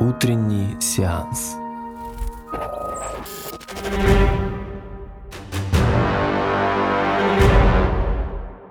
Утренний 0.00 0.80
сеанс. 0.80 1.56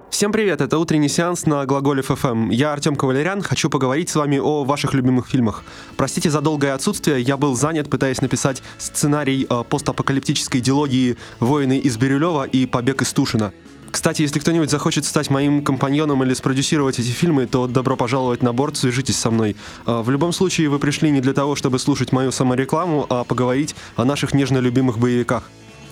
Всем 0.10 0.32
привет, 0.32 0.60
это 0.60 0.80
утренний 0.80 1.08
сеанс 1.08 1.46
на 1.46 1.68
Глаголе 1.68 2.02
ФМ. 2.02 2.50
Я 2.50 2.74
Артем 2.74 2.96
Кавалерян, 2.96 3.44
хочу 3.44 3.70
поговорить 3.70 4.10
с 4.10 4.16
вами 4.16 4.40
о 4.40 4.64
ваших 4.64 4.96
любимых 4.96 5.28
фильмах. 5.28 5.64
Простите 5.98 6.32
за 6.32 6.42
долгое 6.42 6.74
отсутствие, 6.74 7.22
я 7.22 7.38
был 7.38 7.56
занят, 7.56 7.92
пытаясь 7.92 8.22
написать 8.22 8.64
сценарий 8.80 9.46
э, 9.48 9.64
постапокалиптической 9.70 10.62
идеологии 10.62 11.16
«Воины 11.40 11.78
из 11.78 11.96
Бирюлева» 11.98 12.46
и 12.46 12.66
«Побег 12.66 13.04
из 13.04 13.14
Тушина». 13.14 13.54
Кстати, 13.92 14.22
если 14.22 14.40
кто-нибудь 14.40 14.70
захочет 14.70 15.06
стать 15.06 15.30
моим 15.30 15.64
компаньоном 15.64 16.24
или 16.24 16.34
спродюсировать 16.34 17.00
эти 17.00 17.10
фильмы, 17.10 17.48
то 17.48 17.68
добро 17.68 17.96
пожаловать 17.96 18.44
на 18.44 18.54
борт, 18.54 18.78
свяжитесь 18.78 19.18
со 19.18 19.32
мной. 19.32 19.56
А, 19.86 20.04
В 20.04 20.10
любом 20.10 20.32
случае, 20.32 20.70
вы 20.70 20.80
пришли 20.80 21.10
не 21.10 21.22
для 21.22 21.34
того, 21.34 21.56
чтобы 21.56 21.80
слушать 21.80 22.12
мою 22.12 22.32
саморекламу, 22.32 23.06
а 23.10 23.24
поговорить 23.24 23.76
о 23.96 24.06
наших 24.06 24.34
нежно 24.34 24.60
любимых 24.60 25.00
боевиках. 25.00 25.50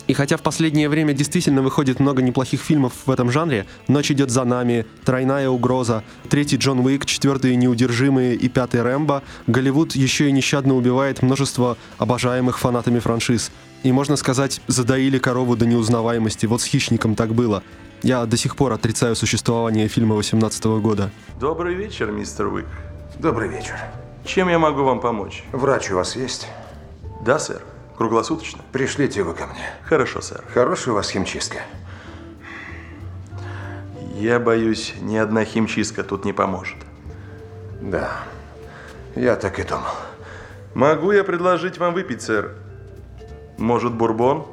И 0.07 0.13
хотя 0.13 0.37
в 0.37 0.41
последнее 0.41 0.87
время 0.87 1.13
действительно 1.13 1.61
выходит 1.61 1.99
много 1.99 2.21
неплохих 2.21 2.61
фильмов 2.61 2.93
в 3.05 3.11
этом 3.11 3.29
жанре, 3.29 3.65
«Ночь 3.89 4.09
идет 4.09 4.29
за 4.29 4.45
нами», 4.45 4.85
«Тройная 5.03 5.49
угроза», 5.49 6.03
«Третий 6.29 6.55
Джон 6.55 6.79
Уик», 6.79 7.05
«Четвертый 7.05 7.55
Неудержимые» 7.57 8.35
и 8.35 8.47
«Пятый 8.47 8.83
Рэмбо», 8.83 9.21
Голливуд 9.47 9.95
еще 9.95 10.29
и 10.29 10.31
нещадно 10.31 10.75
убивает 10.75 11.21
множество 11.21 11.77
обожаемых 11.97 12.57
фанатами 12.57 12.99
франшиз. 12.99 13.51
И, 13.83 13.91
можно 13.91 14.15
сказать, 14.15 14.61
задоили 14.67 15.17
корову 15.17 15.57
до 15.57 15.65
неузнаваемости. 15.65 16.45
Вот 16.45 16.61
с 16.61 16.65
«Хищником» 16.65 17.15
так 17.15 17.33
было. 17.33 17.63
Я 18.03 18.25
до 18.25 18.37
сих 18.37 18.55
пор 18.55 18.73
отрицаю 18.73 19.15
существование 19.15 19.87
фильма 19.87 20.15
18 20.15 20.63
года. 20.81 21.09
Добрый 21.39 21.73
вечер, 21.73 22.11
мистер 22.11 22.47
Уик. 22.47 22.67
Добрый 23.17 23.49
вечер. 23.49 23.75
Чем 24.23 24.49
я 24.49 24.59
могу 24.59 24.83
вам 24.83 24.99
помочь? 24.99 25.43
Врач 25.51 25.89
у 25.91 25.95
вас 25.95 26.15
есть? 26.15 26.47
Да, 27.25 27.39
сэр. 27.39 27.61
Круглосуточно? 27.97 28.63
Пришлите 28.71 29.21
его 29.21 29.33
ко 29.33 29.47
мне. 29.47 29.63
Хорошо, 29.83 30.21
сэр. 30.21 30.43
Хорошая 30.53 30.93
у 30.93 30.95
вас 30.95 31.09
химчистка. 31.09 31.59
Я 34.15 34.39
боюсь, 34.39 34.93
ни 35.01 35.17
одна 35.17 35.45
химчистка 35.45 36.03
тут 36.03 36.25
не 36.25 36.33
поможет. 36.33 36.77
Да, 37.81 38.11
я 39.15 39.35
так 39.35 39.59
и 39.59 39.63
думал. 39.63 39.95
Могу 40.75 41.11
я 41.11 41.23
предложить 41.23 41.77
вам 41.79 41.93
выпить, 41.93 42.21
сэр? 42.21 42.53
Может, 43.57 43.93
бурбон? 43.93 44.45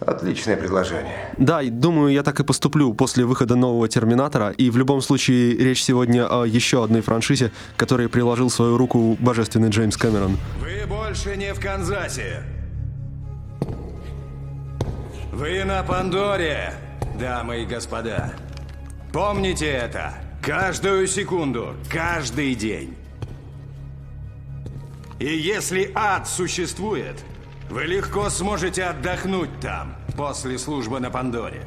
Отличное 0.00 0.56
предложение. 0.56 1.30
Да, 1.38 1.62
и 1.62 1.70
думаю, 1.70 2.12
я 2.12 2.22
так 2.22 2.38
и 2.40 2.44
поступлю 2.44 2.92
после 2.92 3.24
выхода 3.24 3.56
нового 3.56 3.88
«Терминатора». 3.88 4.50
И 4.50 4.68
в 4.68 4.76
любом 4.76 5.00
случае 5.00 5.56
речь 5.56 5.82
сегодня 5.82 6.26
о 6.28 6.44
еще 6.44 6.84
одной 6.84 7.00
франшизе, 7.00 7.50
которой 7.76 8.08
приложил 8.08 8.50
свою 8.50 8.76
руку 8.76 9.16
божественный 9.20 9.70
Джеймс 9.70 9.96
Кэмерон. 9.96 10.36
Вы 10.60 10.86
больше 10.86 11.36
не 11.36 11.54
в 11.54 11.60
Канзасе. 11.60 12.42
Вы 15.32 15.64
на 15.64 15.82
Пандоре, 15.82 16.74
дамы 17.18 17.62
и 17.62 17.66
господа. 17.66 18.34
Помните 19.12 19.66
это. 19.66 20.14
Каждую 20.42 21.06
секунду, 21.06 21.74
каждый 21.90 22.54
день. 22.54 22.94
И 25.18 25.26
если 25.26 25.90
ад 25.94 26.28
существует, 26.28 27.16
вы 27.70 27.84
легко 27.84 28.30
сможете 28.30 28.84
отдохнуть 28.84 29.60
там, 29.60 29.96
после 30.16 30.58
службы 30.58 31.00
на 31.00 31.10
Пандоре. 31.10 31.62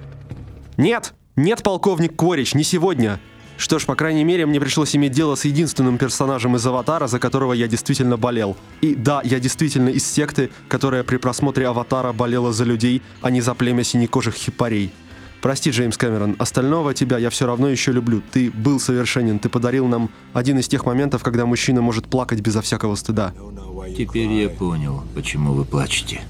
Нет! 0.78 1.14
Нет, 1.36 1.64
полковник 1.64 2.16
Корич, 2.16 2.53
не 2.53 2.64
сегодня! 2.64 3.19
Что 3.58 3.78
ж, 3.78 3.86
по 3.86 3.95
крайней 3.95 4.23
мере, 4.23 4.45
мне 4.45 4.59
пришлось 4.61 4.95
иметь 4.95 5.11
дело 5.11 5.36
с 5.36 5.44
единственным 5.44 5.97
персонажем 5.97 6.55
из 6.55 6.66
«Аватара», 6.66 7.08
за 7.08 7.20
которого 7.20 7.52
я 7.52 7.67
действительно 7.67 8.16
болел. 8.16 8.55
И 8.80 8.95
да, 8.95 9.20
я 9.25 9.39
действительно 9.39 9.89
из 9.89 10.09
секты, 10.09 10.50
которая 10.70 11.03
при 11.03 11.17
просмотре 11.17 11.67
«Аватара» 11.67 12.14
болела 12.14 12.54
за 12.54 12.64
людей, 12.64 13.02
а 13.21 13.30
не 13.30 13.42
за 13.42 13.54
племя 13.54 13.83
синекожих 13.83 14.36
хипарей. 14.36 14.93
Прости, 15.42 15.70
Джеймс 15.70 15.98
Кэмерон, 15.98 16.36
остального 16.38 16.94
тебя 16.94 17.17
я 17.17 17.30
все 17.30 17.45
равно 17.45 17.70
еще 17.70 17.92
люблю. 17.92 18.22
Ты 18.32 18.52
был 18.52 18.80
совершенен, 18.80 19.39
ты 19.39 19.48
подарил 19.48 19.88
нам 19.88 20.10
один 20.33 20.60
из 20.60 20.67
тех 20.67 20.86
моментов, 20.86 21.23
когда 21.23 21.45
мужчина 21.45 21.82
может 21.82 22.08
плакать 22.08 22.42
безо 22.42 22.61
всякого 22.61 22.95
стыда. 22.95 23.33
Теперь 23.98 24.32
я 24.32 24.50
понял, 24.50 25.04
почему 25.16 25.54
вы 25.54 25.64
плачете. 25.64 26.22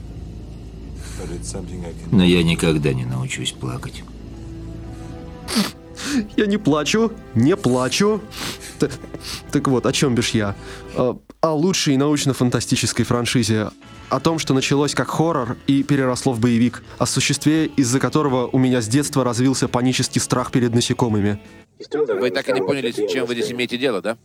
Но 2.12 2.24
я 2.24 2.44
никогда 2.44 2.94
не 2.94 3.06
научусь 3.06 3.52
плакать. 3.52 4.04
Я 6.38 6.46
не 6.46 6.58
плачу, 6.58 7.12
не 7.36 7.56
плачу. 7.56 8.22
Т- 8.80 8.90
так 9.52 9.68
вот, 9.68 9.86
о 9.86 9.92
чем 9.92 10.16
бишь 10.16 10.32
я? 10.32 10.56
Э, 10.96 11.14
О 11.42 11.54
лучшей 11.54 11.98
научно-фантастической 11.98 13.06
франшизе. 13.06 13.70
О 14.10 14.20
том, 14.20 14.40
что 14.40 14.54
началось 14.54 14.96
как 14.96 15.10
хоррор 15.10 15.56
и 15.68 15.84
переросло 15.84 16.34
в 16.34 16.40
боевик. 16.40 16.84
О 16.98 17.06
существе, 17.06 17.66
из-за 17.68 18.00
которого 18.00 18.48
у 18.48 18.58
меня 18.58 18.82
с 18.82 18.88
детства 18.88 19.24
развился 19.24 19.68
панический 19.68 20.20
страх 20.20 20.52
перед 20.52 20.74
насекомыми. 20.74 21.40
Вы 21.94 22.32
так 22.32 22.50
и 22.50 22.54
не 22.54 22.62
поняли, 22.62 22.92
с 22.92 22.96
чем 23.12 23.26
вы 23.26 23.34
здесь 23.36 23.52
имеете 23.52 23.78
дело, 23.78 24.02
да? 24.02 24.18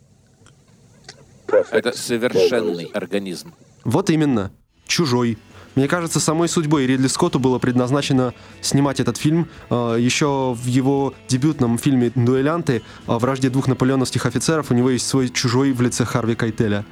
Это 1.70 1.92
совершенный 1.96 2.86
организм. 2.86 3.52
Вот 3.84 4.10
именно. 4.10 4.50
Чужой. 4.86 5.38
Мне 5.74 5.88
кажется, 5.88 6.20
самой 6.20 6.48
судьбой 6.48 6.86
Ридли 6.86 7.08
Скотту 7.08 7.40
было 7.40 7.58
предназначено 7.58 8.32
снимать 8.60 9.00
этот 9.00 9.16
фильм. 9.16 9.48
Э, 9.70 9.96
Еще 9.98 10.54
в 10.54 10.66
его 10.66 11.14
дебютном 11.28 11.78
фильме 11.78 12.12
«Дуэлянты» 12.14 12.82
о 13.06 13.18
вражде 13.18 13.50
двух 13.50 13.66
наполеоновских 13.66 14.24
офицеров 14.26 14.70
у 14.70 14.74
него 14.74 14.90
есть 14.90 15.06
свой 15.06 15.28
чужой 15.28 15.72
в 15.72 15.80
лице 15.80 16.04
Харви 16.04 16.34
Кайтеля. 16.36 16.84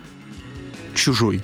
Чужой. 0.94 1.42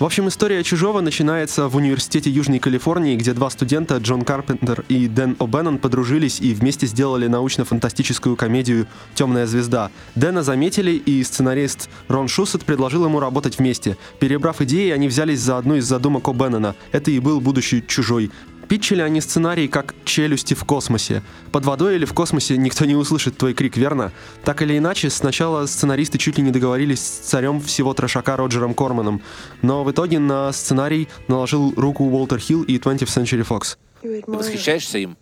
В 0.00 0.04
общем, 0.06 0.28
история 0.28 0.62
«Чужого» 0.64 1.02
начинается 1.02 1.68
в 1.68 1.76
университете 1.76 2.30
Южной 2.30 2.58
Калифорнии, 2.58 3.16
где 3.16 3.34
два 3.34 3.50
студента, 3.50 3.98
Джон 3.98 4.22
Карпентер 4.22 4.82
и 4.88 5.06
Дэн 5.08 5.36
О'Беннон, 5.38 5.76
подружились 5.76 6.40
и 6.40 6.54
вместе 6.54 6.86
сделали 6.86 7.26
научно-фантастическую 7.26 8.34
комедию 8.34 8.86
«Темная 9.14 9.44
звезда». 9.44 9.90
Дэна 10.14 10.42
заметили, 10.42 10.92
и 10.92 11.22
сценарист 11.22 11.90
Рон 12.08 12.28
Шусет 12.28 12.64
предложил 12.64 13.04
ему 13.04 13.20
работать 13.20 13.58
вместе. 13.58 13.98
Перебрав 14.20 14.62
идеи, 14.62 14.88
они 14.88 15.06
взялись 15.06 15.40
за 15.40 15.58
одну 15.58 15.74
из 15.74 15.84
задумок 15.84 16.28
О'Беннона. 16.28 16.76
Это 16.92 17.10
и 17.10 17.18
был 17.18 17.42
будущий 17.42 17.84
«Чужой». 17.86 18.30
Питчили 18.70 19.02
они 19.02 19.20
сценарий 19.20 19.66
как 19.66 19.96
«Челюсти 20.04 20.54
в 20.54 20.62
космосе». 20.62 21.24
Под 21.50 21.64
водой 21.64 21.96
или 21.96 22.04
в 22.04 22.14
космосе 22.14 22.56
никто 22.56 22.84
не 22.84 22.94
услышит 22.94 23.36
твой 23.36 23.52
крик, 23.52 23.76
верно? 23.76 24.12
Так 24.44 24.62
или 24.62 24.78
иначе, 24.78 25.10
сначала 25.10 25.66
сценаристы 25.66 26.18
чуть 26.18 26.38
ли 26.38 26.44
не 26.44 26.52
договорились 26.52 27.00
с 27.00 27.18
царем 27.30 27.60
всего 27.60 27.94
трошака 27.94 28.36
Роджером 28.36 28.74
Корманом. 28.74 29.22
Но 29.60 29.82
в 29.82 29.90
итоге 29.90 30.20
на 30.20 30.52
сценарий 30.52 31.08
наложил 31.26 31.74
руку 31.76 32.04
Уолтер 32.04 32.38
Хилл 32.38 32.62
и 32.62 32.78
20th 32.78 33.08
Century 33.08 33.44
Fox. 33.44 33.76
Ты 34.02 34.22
восхищаешься 34.28 34.98
им? 34.98 35.16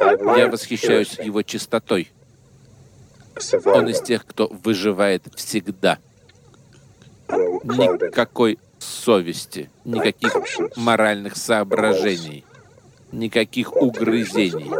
Я 0.00 0.48
восхищаюсь 0.48 1.16
его 1.20 1.42
чистотой. 1.42 2.10
Он 3.66 3.88
из 3.88 4.00
тех, 4.00 4.26
кто 4.26 4.48
выживает 4.64 5.22
всегда. 5.36 5.98
Никакой 7.28 8.58
совести, 8.86 9.70
никаких 9.84 10.36
моральных 10.76 11.36
соображений, 11.36 12.44
никаких 13.12 13.74
угрызений. 13.76 14.70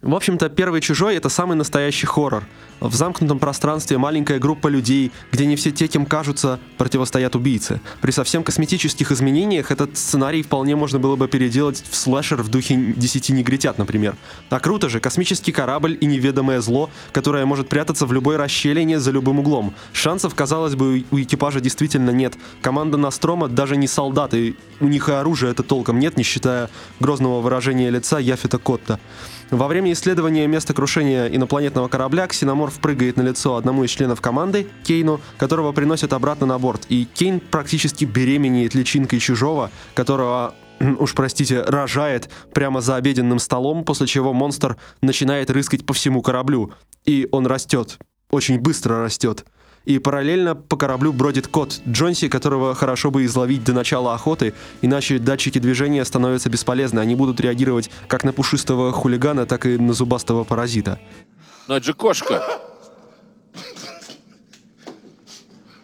В 0.00 0.14
общем-то, 0.14 0.48
первый 0.48 0.80
«Чужой»— 0.80 1.16
это 1.16 1.28
самый 1.28 1.56
настоящий 1.56 2.06
хоррор. 2.06 2.44
В 2.80 2.94
замкнутом 2.94 3.40
пространстве 3.40 3.98
маленькая 3.98 4.38
группа 4.38 4.68
людей, 4.68 5.10
где 5.32 5.46
не 5.46 5.56
все 5.56 5.72
те, 5.72 5.88
кем 5.88 6.06
кажутся, 6.06 6.60
противостоят 6.76 7.34
убийце. 7.34 7.80
При 8.00 8.12
совсем 8.12 8.44
косметических 8.44 9.10
изменениях 9.10 9.72
этот 9.72 9.96
сценарий 9.98 10.42
вполне 10.42 10.76
можно 10.76 11.00
было 11.00 11.16
бы 11.16 11.26
переделать 11.26 11.82
в 11.90 11.96
слэшер 11.96 12.42
в 12.42 12.48
духе 12.48 12.76
«Десяти 12.96 13.32
негритят», 13.32 13.78
например. 13.78 14.14
А 14.50 14.60
круто 14.60 14.88
же, 14.88 15.00
космический 15.00 15.50
корабль 15.50 15.98
и 16.00 16.06
неведомое 16.06 16.60
зло, 16.60 16.88
которое 17.12 17.44
может 17.46 17.68
прятаться 17.68 18.06
в 18.06 18.12
любой 18.12 18.36
расщелине 18.36 19.00
за 19.00 19.10
любым 19.10 19.40
углом. 19.40 19.74
Шансов, 19.92 20.36
казалось 20.36 20.76
бы, 20.76 21.04
у 21.10 21.20
экипажа 21.20 21.60
действительно 21.60 22.10
нет. 22.10 22.34
Команда 22.62 22.96
Настрома 22.96 23.48
даже 23.48 23.76
не 23.76 23.88
солдаты, 23.88 24.54
у 24.78 24.86
них 24.86 25.08
и 25.08 25.12
оружия 25.12 25.50
это 25.50 25.64
толком 25.64 25.98
нет, 25.98 26.16
не 26.16 26.22
считая 26.22 26.70
грозного 27.00 27.40
выражения 27.40 27.90
лица 27.90 28.20
Яфета 28.20 28.58
Котта. 28.58 29.00
Во 29.50 29.66
время 29.66 29.92
исследования 29.92 30.46
места 30.46 30.74
крушения 30.74 31.26
инопланетного 31.26 31.88
корабля 31.88 32.26
Ксеноморф 32.26 32.80
прыгает 32.80 33.16
на 33.16 33.22
лицо 33.22 33.56
одному 33.56 33.82
из 33.82 33.90
членов 33.90 34.20
команды, 34.20 34.66
Кейну, 34.84 35.22
которого 35.38 35.72
приносят 35.72 36.12
обратно 36.12 36.46
на 36.46 36.58
борт. 36.58 36.84
И 36.90 37.06
Кейн 37.06 37.40
практически 37.40 38.04
беременеет 38.04 38.74
личинкой 38.74 39.20
чужого, 39.20 39.70
которого 39.94 40.54
уж 40.98 41.14
простите, 41.14 41.62
рожает 41.62 42.28
прямо 42.52 42.82
за 42.82 42.96
обеденным 42.96 43.38
столом, 43.38 43.84
после 43.84 44.06
чего 44.06 44.34
монстр 44.34 44.76
начинает 45.00 45.50
рыскать 45.50 45.86
по 45.86 45.94
всему 45.94 46.20
кораблю. 46.20 46.72
И 47.06 47.26
он 47.32 47.46
растет. 47.46 47.98
Очень 48.30 48.60
быстро 48.60 49.02
растет. 49.02 49.46
И 49.88 49.98
параллельно 49.98 50.54
по 50.54 50.76
кораблю 50.76 51.14
бродит 51.14 51.48
кот 51.48 51.80
Джонси, 51.88 52.28
которого 52.28 52.74
хорошо 52.74 53.10
бы 53.10 53.24
изловить 53.24 53.64
до 53.64 53.72
начала 53.72 54.12
охоты, 54.12 54.52
иначе 54.82 55.18
датчики 55.18 55.58
движения 55.58 56.04
становятся 56.04 56.50
бесполезны. 56.50 57.00
Они 57.00 57.14
будут 57.14 57.40
реагировать 57.40 57.90
как 58.06 58.22
на 58.22 58.34
пушистого 58.34 58.92
хулигана, 58.92 59.46
так 59.46 59.64
и 59.64 59.78
на 59.78 59.94
зубастого 59.94 60.44
паразита. 60.44 61.00
Но 61.68 61.78
это 61.78 61.86
же 61.86 61.94
кошка. 61.94 62.60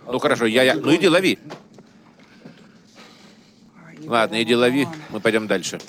Ну 0.07 0.19
хорошо, 0.19 0.45
я, 0.45 0.65
я... 0.65 0.75
Ну 0.75 0.95
иди 0.95 1.09
лови. 1.09 1.39
Ладно, 4.05 4.43
иди 4.43 4.55
лови, 4.55 4.87
мы 5.09 5.21
пойдем 5.21 5.47
дальше. 5.47 5.81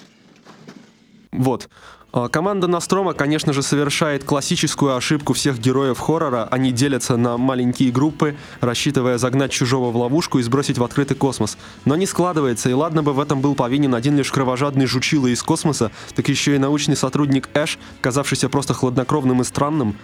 Вот. 1.33 1.67
А, 2.15 2.29
Команда 2.29 2.67
Настрома, 2.67 3.13
конечно 3.13 3.51
же, 3.51 3.61
совершает 3.61 4.23
классическую 4.23 4.95
ошибку 4.95 5.33
всех 5.33 5.59
героев 5.59 5.99
хоррора. 5.99 6.47
Они 6.49 6.71
делятся 6.71 7.17
на 7.17 7.37
маленькие 7.37 7.91
группы, 7.91 8.37
рассчитывая 8.61 9.17
загнать 9.17 9.51
чужого 9.51 9.91
в 9.91 9.97
ловушку 9.97 10.39
и 10.39 10.41
сбросить 10.41 10.77
в 10.77 10.83
открытый 10.85 11.17
космос. 11.17 11.57
Но 11.83 11.97
не 11.97 12.05
складывается, 12.05 12.69
и 12.69 12.73
ладно 12.73 13.03
бы 13.03 13.11
в 13.11 13.19
этом 13.19 13.41
был 13.41 13.53
повинен 13.53 13.93
один 13.93 14.15
лишь 14.15 14.31
кровожадный 14.31 14.85
жучило 14.85 15.27
из 15.27 15.43
космоса, 15.43 15.91
так 16.15 16.29
еще 16.29 16.55
и 16.55 16.57
научный 16.57 16.95
сотрудник 16.95 17.49
Эш, 17.53 17.77
казавшийся 17.99 18.47
просто 18.47 18.73
хладнокровным 18.73 19.41
и 19.41 19.43
странным. 19.43 19.97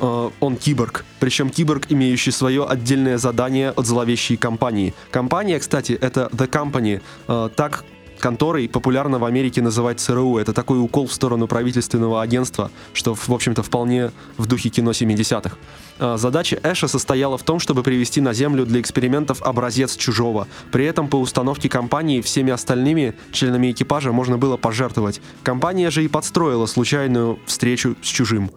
Э, 0.00 0.30
он 0.40 0.56
киборг. 0.56 1.06
Причем 1.18 1.48
киборг, 1.48 1.86
имеющий 1.88 2.30
свое 2.30 2.66
отдельное 2.66 3.16
задание 3.16 3.70
от 3.70 3.86
зловещей 3.86 4.36
компании. 4.36 4.92
Компания, 5.10 5.58
кстати, 5.58 5.92
это 5.92 6.28
The 6.32 6.46
Company. 6.46 7.00
Э, 7.26 7.48
так 7.56 7.84
конторой 8.24 8.70
популярно 8.70 9.18
в 9.18 9.26
Америке 9.26 9.60
называть 9.60 10.00
ЦРУ. 10.00 10.38
Это 10.38 10.54
такой 10.54 10.80
укол 10.80 11.06
в 11.06 11.12
сторону 11.12 11.46
правительственного 11.46 12.22
агентства, 12.22 12.70
что, 12.94 13.14
в 13.14 13.28
общем-то, 13.28 13.62
вполне 13.62 14.12
в 14.38 14.46
духе 14.46 14.70
кино 14.70 14.92
70-х. 14.92 15.58
А, 15.98 16.16
Задача 16.16 16.58
Эша 16.62 16.88
состояла 16.88 17.36
в 17.36 17.42
том, 17.42 17.60
чтобы 17.60 17.82
привести 17.82 18.22
на 18.22 18.32
Землю 18.32 18.64
для 18.64 18.80
экспериментов 18.80 19.42
образец 19.42 19.94
чужого. 19.94 20.48
При 20.72 20.86
этом 20.86 21.08
по 21.08 21.16
установке 21.16 21.68
компании 21.68 22.22
всеми 22.22 22.50
остальными 22.50 23.14
членами 23.30 23.72
экипажа 23.72 24.10
можно 24.10 24.38
было 24.38 24.56
пожертвовать. 24.56 25.20
Компания 25.42 25.90
же 25.90 26.02
и 26.02 26.08
подстроила 26.08 26.64
случайную 26.64 27.38
встречу 27.44 27.94
с 28.02 28.06
чужим. 28.06 28.50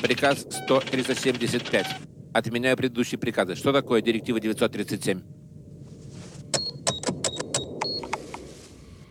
Приказ 0.00 0.46
100-375. 0.70 1.84
Отменяю 2.32 2.78
предыдущие 2.78 3.18
приказы. 3.18 3.56
Что 3.56 3.74
такое 3.74 4.00
директива 4.00 4.40
937? 4.40 5.43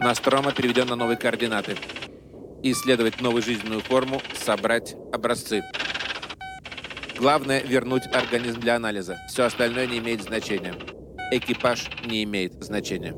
Настрома 0.03 0.51
переведен 0.51 0.88
на 0.88 0.97
новые 0.97 1.15
координаты. 1.15 1.77
Исследовать 2.61 3.21
новую 3.21 3.41
жизненную 3.41 3.79
форму, 3.79 4.21
собрать 4.33 4.95
образцы. 5.13 5.63
Главное— 7.17 7.61
вернуть 7.63 8.03
организм 8.13 8.59
для 8.59 8.75
анализа. 8.75 9.17
Все 9.29 9.44
остальное 9.44 9.88
не 9.88 10.00
имеет 10.00 10.21
значения. 10.21 10.75
Экипаж 11.31 11.89
не 12.05 12.25
имеет 12.25 12.61
значения. 12.61 13.15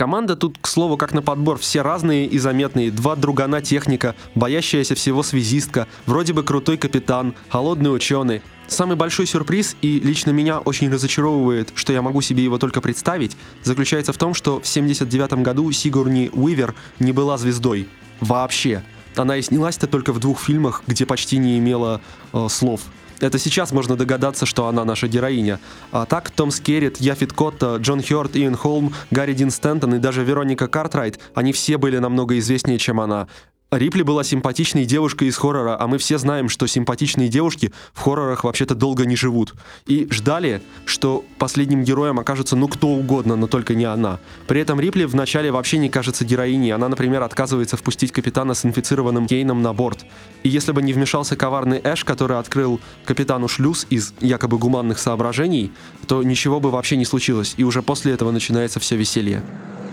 Команда 0.00 0.34
тут, 0.34 0.56
к 0.58 0.66
слову, 0.66 0.96
как 0.96 1.12
на 1.12 1.20
подбор, 1.20 1.58
все 1.58 1.82
разные 1.82 2.24
и 2.24 2.38
заметные. 2.38 2.90
Два 2.90 3.16
другана 3.16 3.60
техника, 3.60 4.14
боящаяся 4.34 4.94
всего 4.94 5.22
связистка, 5.22 5.88
вроде 6.06 6.32
бы 6.32 6.42
крутой 6.42 6.78
капитан, 6.78 7.34
холодный 7.50 7.94
ученый. 7.94 8.40
Самый 8.66 8.96
большой 8.96 9.26
сюрприз, 9.26 9.76
и 9.82 10.00
лично 10.00 10.30
меня 10.30 10.60
очень 10.60 10.90
разочаровывает, 10.90 11.72
что 11.74 11.92
я 11.92 12.00
могу 12.00 12.22
себе 12.22 12.42
его 12.42 12.56
только 12.56 12.80
представить, 12.80 13.36
заключается 13.62 14.14
в 14.14 14.16
том, 14.16 14.32
что 14.32 14.58
в 14.62 14.66
79 14.66 15.34
году 15.42 15.70
Сигурни 15.70 16.30
Уивер 16.32 16.74
не 16.98 17.12
была 17.12 17.36
звездой. 17.36 17.86
Вообще. 18.20 18.82
Она 19.16 19.36
и 19.36 19.42
снялась-то 19.42 19.86
только 19.86 20.14
в 20.14 20.18
двух 20.18 20.40
фильмах, 20.40 20.82
где 20.86 21.04
почти 21.04 21.36
не 21.36 21.58
имела 21.58 22.00
э, 22.32 22.46
слов. 22.48 22.80
Это 23.20 23.38
сейчас 23.38 23.72
можно 23.72 23.96
догадаться, 23.96 24.46
что 24.46 24.66
она 24.66 24.84
наша 24.84 25.06
героиня. 25.06 25.60
А 25.92 26.06
так, 26.06 26.30
Том 26.30 26.50
Скеррит, 26.50 26.98
Яфет 26.98 27.32
Котто, 27.32 27.76
Джон 27.76 28.02
Хёрт, 28.02 28.36
Иэн 28.36 28.56
Холм, 28.56 28.94
Гарри 29.10 29.34
Дин 29.34 29.50
Стентон 29.50 29.94
и 29.94 29.98
даже 29.98 30.24
Вероника 30.24 30.68
Картрайт, 30.68 31.20
они 31.34 31.52
все 31.52 31.76
были 31.76 31.98
намного 31.98 32.38
известнее, 32.38 32.78
чем 32.78 33.00
она. 33.00 33.28
Рипли 33.70 34.02
была 34.02 34.24
симпатичной 34.24 34.84
девушкой 34.84 35.28
из 35.28 35.36
хоррора, 35.36 35.76
а 35.78 35.86
мы 35.86 35.98
все 35.98 36.18
знаем, 36.18 36.48
что 36.48 36.66
симпатичные 36.66 37.28
девушки 37.28 37.72
в 37.92 38.00
хоррорах 38.00 38.42
вообще-то 38.42 38.74
долго 38.74 39.04
не 39.06 39.14
живут. 39.14 39.54
И 39.86 40.08
ждали, 40.10 40.60
что 40.86 41.24
последним 41.38 41.84
героем 41.84 42.18
окажется 42.18 42.56
ну 42.56 42.66
кто 42.66 42.88
угодно, 42.88 43.36
но 43.36 43.46
только 43.46 43.74
не 43.74 43.84
она. 43.84 44.18
При 44.48 44.60
этом 44.60 44.80
Рипли 44.80 45.04
вначале 45.04 45.52
вообще 45.52 45.78
не 45.78 45.88
кажется 45.88 46.24
героиней. 46.24 46.72
Она, 46.72 46.88
например, 46.88 47.22
отказывается 47.22 47.76
впустить 47.76 48.10
капитана 48.10 48.54
с 48.54 48.64
инфицированным 48.64 49.28
Кейном 49.28 49.62
на 49.62 49.72
борт. 49.72 50.04
И 50.42 50.48
если 50.48 50.72
бы 50.72 50.82
не 50.82 50.92
вмешался 50.92 51.36
коварный 51.36 51.80
Эш, 51.84 52.04
который 52.04 52.38
открыл 52.38 52.80
капитану 53.04 53.46
шлюз 53.46 53.86
из 53.88 54.14
якобы 54.20 54.58
гуманных 54.58 54.98
соображений, 54.98 55.70
то 56.08 56.24
ничего 56.24 56.58
бы 56.58 56.72
вообще 56.72 56.96
не 56.96 57.04
случилось. 57.04 57.54
И 57.56 57.62
уже 57.62 57.82
после 57.82 58.14
этого 58.14 58.32
начинается 58.32 58.80
все 58.80 58.96
веселье. 58.96 59.42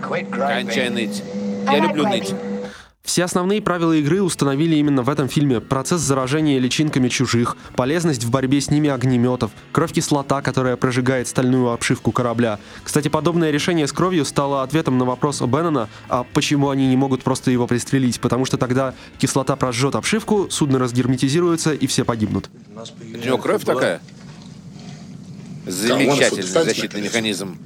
Кончай 0.02 0.90
ныть. 0.90 1.22
Я 1.64 1.78
люблю 1.78 2.08
ныть. 2.08 2.34
Все 3.08 3.24
основные 3.24 3.62
правила 3.62 3.94
игры 3.94 4.20
установили 4.20 4.76
именно 4.76 5.02
в 5.02 5.08
этом 5.08 5.30
фильме. 5.30 5.62
Процесс 5.62 6.02
заражения 6.02 6.58
личинками 6.58 7.08
чужих, 7.08 7.56
полезность 7.74 8.22
в 8.22 8.30
борьбе 8.30 8.60
с 8.60 8.70
ними 8.70 8.90
огнеметов, 8.90 9.50
кровь-кислота, 9.72 10.42
которая 10.42 10.76
прожигает 10.76 11.26
стальную 11.26 11.70
обшивку 11.70 12.12
корабля. 12.12 12.58
Кстати, 12.84 13.08
подобное 13.08 13.50
решение 13.50 13.86
с 13.86 13.94
кровью 13.94 14.26
стало 14.26 14.62
ответом 14.62 14.98
на 14.98 15.06
вопрос 15.06 15.40
Беннона, 15.40 15.88
а 16.10 16.26
почему 16.34 16.68
они 16.68 16.86
не 16.86 16.98
могут 16.98 17.22
просто 17.22 17.50
его 17.50 17.66
пристрелить, 17.66 18.20
потому 18.20 18.44
что 18.44 18.58
тогда 18.58 18.92
кислота 19.16 19.56
прожжет 19.56 19.94
обшивку, 19.94 20.48
судно 20.50 20.78
разгерметизируется 20.78 21.72
и 21.72 21.86
все 21.86 22.04
погибнут. 22.04 22.50
У 22.76 23.26
него 23.26 23.38
кровь 23.38 23.64
такая? 23.64 24.02
Замечательный 25.64 26.42
защитный 26.42 27.00
механизм. 27.00 27.56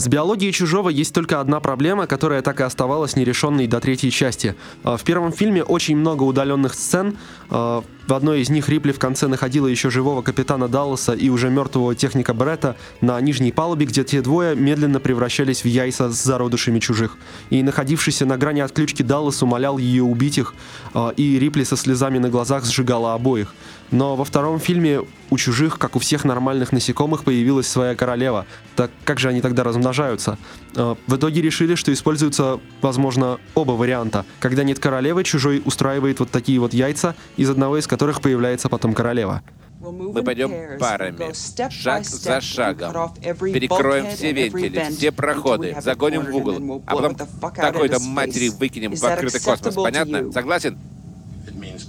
С 0.00 0.08
биологией 0.08 0.50
чужого 0.50 0.88
есть 0.88 1.12
только 1.12 1.42
одна 1.42 1.60
проблема, 1.60 2.06
которая 2.06 2.40
так 2.40 2.60
и 2.60 2.62
оставалась 2.62 3.16
нерешенной 3.16 3.66
до 3.66 3.80
третьей 3.80 4.10
части. 4.10 4.54
А, 4.82 4.96
В 4.96 5.04
первом 5.04 5.30
фильме 5.30 5.62
очень 5.62 5.94
много 5.94 6.22
удаленных 6.22 6.72
сцен. 6.72 7.18
А, 7.50 7.84
В 8.06 8.14
одной 8.14 8.40
из 8.40 8.48
них 8.48 8.70
Рипли 8.70 8.92
в 8.92 8.98
конце 8.98 9.26
находила 9.26 9.66
еще 9.66 9.90
живого 9.90 10.22
капитана 10.22 10.68
Далласа 10.68 11.12
и 11.12 11.28
уже 11.28 11.50
мертвого 11.50 11.94
техника 11.94 12.32
Бретта 12.32 12.76
на 13.02 13.20
нижней 13.20 13.52
палубе, 13.52 13.84
где 13.84 14.02
те 14.02 14.22
двое 14.22 14.56
медленно 14.56 15.00
превращались 15.00 15.64
в 15.64 15.66
яйца 15.66 16.08
с 16.08 16.24
зародышами 16.24 16.78
чужих. 16.78 17.18
И 17.50 17.62
находившийся 17.62 18.24
на 18.24 18.38
грани 18.38 18.60
отключки 18.60 19.02
Даллас 19.02 19.42
умолял 19.42 19.76
ее 19.76 20.02
убить 20.02 20.38
их, 20.38 20.54
а, 20.94 21.10
и 21.10 21.38
Рипли 21.38 21.64
со 21.64 21.76
слезами 21.76 22.16
на 22.16 22.30
глазах 22.30 22.64
сжигала 22.64 23.12
обоих. 23.12 23.52
Но 23.90 24.16
во 24.16 24.24
втором 24.24 24.60
фильме 24.60 25.00
у 25.30 25.38
чужих, 25.38 25.78
как 25.78 25.96
у 25.96 25.98
всех 25.98 26.24
нормальных 26.24 26.72
насекомых, 26.72 27.24
появилась 27.24 27.66
своя 27.66 27.94
королева. 27.94 28.46
Так 28.76 28.90
как 29.04 29.18
же 29.18 29.28
они 29.28 29.40
тогда 29.40 29.64
размножаются? 29.64 30.38
Э, 30.76 30.94
В 31.06 31.16
итоге 31.16 31.42
решили, 31.42 31.74
что 31.74 31.92
используются, 31.92 32.60
возможно, 32.82 33.38
оба 33.54 33.72
варианта. 33.72 34.24
Когда 34.38 34.62
нет 34.62 34.78
королевы, 34.78 35.24
чужой 35.24 35.62
устраивает 35.64 36.20
вот 36.20 36.30
такие 36.30 36.60
вот 36.60 36.72
яйца, 36.72 37.14
из 37.36 37.50
одного 37.50 37.78
из 37.78 37.86
которых 37.86 38.20
появляется 38.20 38.68
потом 38.68 38.94
королева. 38.94 39.42
Мы 39.80 40.22
пойдем 40.22 40.78
парами, 40.78 41.32
шаг 41.70 42.04
за 42.04 42.40
шагом. 42.42 43.14
Перекроем 43.40 44.08
все 44.14 44.30
вентили, 44.32 44.84
все 44.90 45.10
проходы, 45.10 45.74
загоним 45.80 46.26
в 46.26 46.36
угол, 46.36 46.82
а 46.86 46.94
потом 46.96 47.16
такой-то 47.56 47.98
матери 48.00 48.50
выкинем 48.50 48.94
в 48.94 49.02
открытый 49.02 49.40
космос. 49.40 49.74
Понятно? 49.74 50.30
Согласен? 50.32 50.78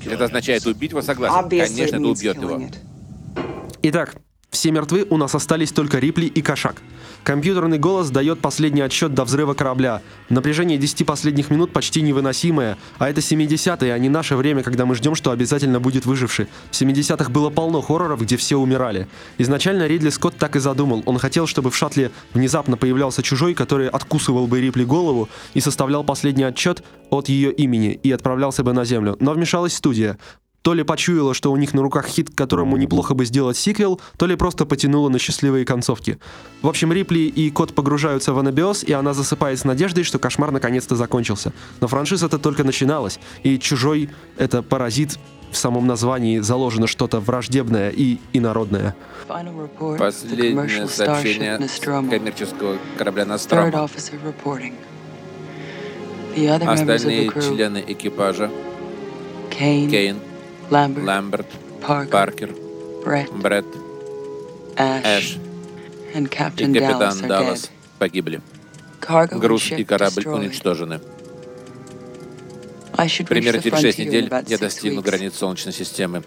Это 0.05 0.25
означает 0.25 0.65
убить 0.65 0.91
его, 0.91 1.01
согласен. 1.01 1.49
Конечно, 1.49 1.95
это 1.97 2.07
убьет 2.07 2.37
его. 2.37 2.61
Итак, 3.83 4.15
все 4.61 4.69
мертвы, 4.69 5.07
у 5.09 5.17
нас 5.17 5.33
остались 5.33 5.71
только 5.71 5.97
Рипли 5.97 6.27
и 6.27 6.41
Кошак. 6.43 6.83
Компьютерный 7.23 7.79
голос 7.79 8.11
дает 8.11 8.41
последний 8.41 8.81
отсчет 8.81 9.11
до 9.11 9.23
взрыва 9.23 9.55
корабля. 9.55 10.03
Напряжение 10.29 10.77
10 10.77 11.03
последних 11.03 11.49
минут 11.49 11.73
почти 11.73 12.03
невыносимое, 12.03 12.77
а 12.99 13.09
это 13.09 13.21
70-е, 13.21 13.91
а 13.91 13.97
не 13.97 14.07
наше 14.07 14.35
время, 14.35 14.61
когда 14.61 14.85
мы 14.85 14.93
ждем, 14.93 15.15
что 15.15 15.31
обязательно 15.31 15.79
будет 15.79 16.05
выживший. 16.05 16.45
В 16.69 16.79
70-х 16.79 17.31
было 17.31 17.49
полно 17.49 17.81
хорроров, 17.81 18.21
где 18.21 18.37
все 18.37 18.57
умирали. 18.57 19.07
Изначально 19.39 19.87
Ридли 19.87 20.09
Скотт 20.09 20.37
так 20.37 20.55
и 20.55 20.59
задумал. 20.59 21.01
Он 21.07 21.17
хотел, 21.17 21.47
чтобы 21.47 21.71
в 21.71 21.75
шаттле 21.75 22.11
внезапно 22.35 22.77
появлялся 22.77 23.23
чужой, 23.23 23.55
который 23.55 23.89
откусывал 23.89 24.45
бы 24.45 24.61
Рипли 24.61 24.83
голову 24.83 25.27
и 25.55 25.61
составлял 25.61 26.03
последний 26.03 26.43
отчет 26.43 26.83
от 27.09 27.29
ее 27.29 27.51
имени 27.51 27.99
и 28.03 28.11
отправлялся 28.11 28.63
бы 28.63 28.73
на 28.73 28.85
Землю. 28.85 29.17
Но 29.19 29.33
вмешалась 29.33 29.73
студия. 29.73 30.19
То 30.61 30.73
ли 30.73 30.83
почуяла, 30.83 31.33
что 31.33 31.51
у 31.51 31.57
них 31.57 31.73
на 31.73 31.81
руках 31.81 32.07
хит, 32.07 32.29
к 32.29 32.35
которому 32.35 32.77
неплохо 32.77 33.13
бы 33.13 33.25
сделать 33.25 33.57
сиквел, 33.57 33.99
то 34.17 34.27
ли 34.27 34.35
просто 34.35 34.65
потянула 34.65 35.09
на 35.09 35.17
счастливые 35.17 35.65
концовки. 35.65 36.19
В 36.61 36.67
общем, 36.67 36.93
Рипли 36.93 37.19
и 37.21 37.49
Кот 37.49 37.73
погружаются 37.73 38.33
в 38.33 38.39
анабиоз, 38.39 38.83
и 38.83 38.93
она 38.93 39.13
засыпает 39.13 39.59
с 39.59 39.63
надеждой, 39.63 40.03
что 40.03 40.19
кошмар 40.19 40.51
наконец-то 40.51 40.95
закончился. 40.95 41.51
Но 41.79 41.87
франшиза-то 41.87 42.37
только 42.37 42.63
начиналась, 42.63 43.19
и 43.43 43.57
«Чужой»— 43.57 44.09
это 44.37 44.61
паразит, 44.61 45.17
в 45.51 45.57
самом 45.57 45.85
названии 45.85 46.39
заложено 46.39 46.87
что-то 46.87 47.19
враждебное 47.19 47.89
и 47.89 48.19
инородное. 48.31 48.95
Последнее 49.97 50.87
сообщение 50.87 51.57
коммерческого 52.09 52.77
корабля 52.97 53.25
Нострома. 53.25 53.89
Остальные 56.33 57.31
члены 57.31 57.83
экипажа 57.85 58.49
Кейн, 59.91 60.19
Ламберт, 60.71 61.47
Паркер, 62.09 62.55
Бретт, 63.33 63.67
Эш 64.77 65.37
и 66.13 66.25
капитан 66.25 67.27
Даллас 67.27 67.69
погибли. 67.99 68.41
Груз 69.31 69.71
и 69.71 69.83
корабль 69.83 70.25
уничтожены. 70.27 71.01
Примерно 73.27 73.61
через 73.61 73.79
6 73.79 73.97
недель 73.99 74.31
я 74.47 74.57
достигну 74.57 75.01
границ 75.01 75.35
Солнечной 75.35 75.73
системы. 75.73 76.23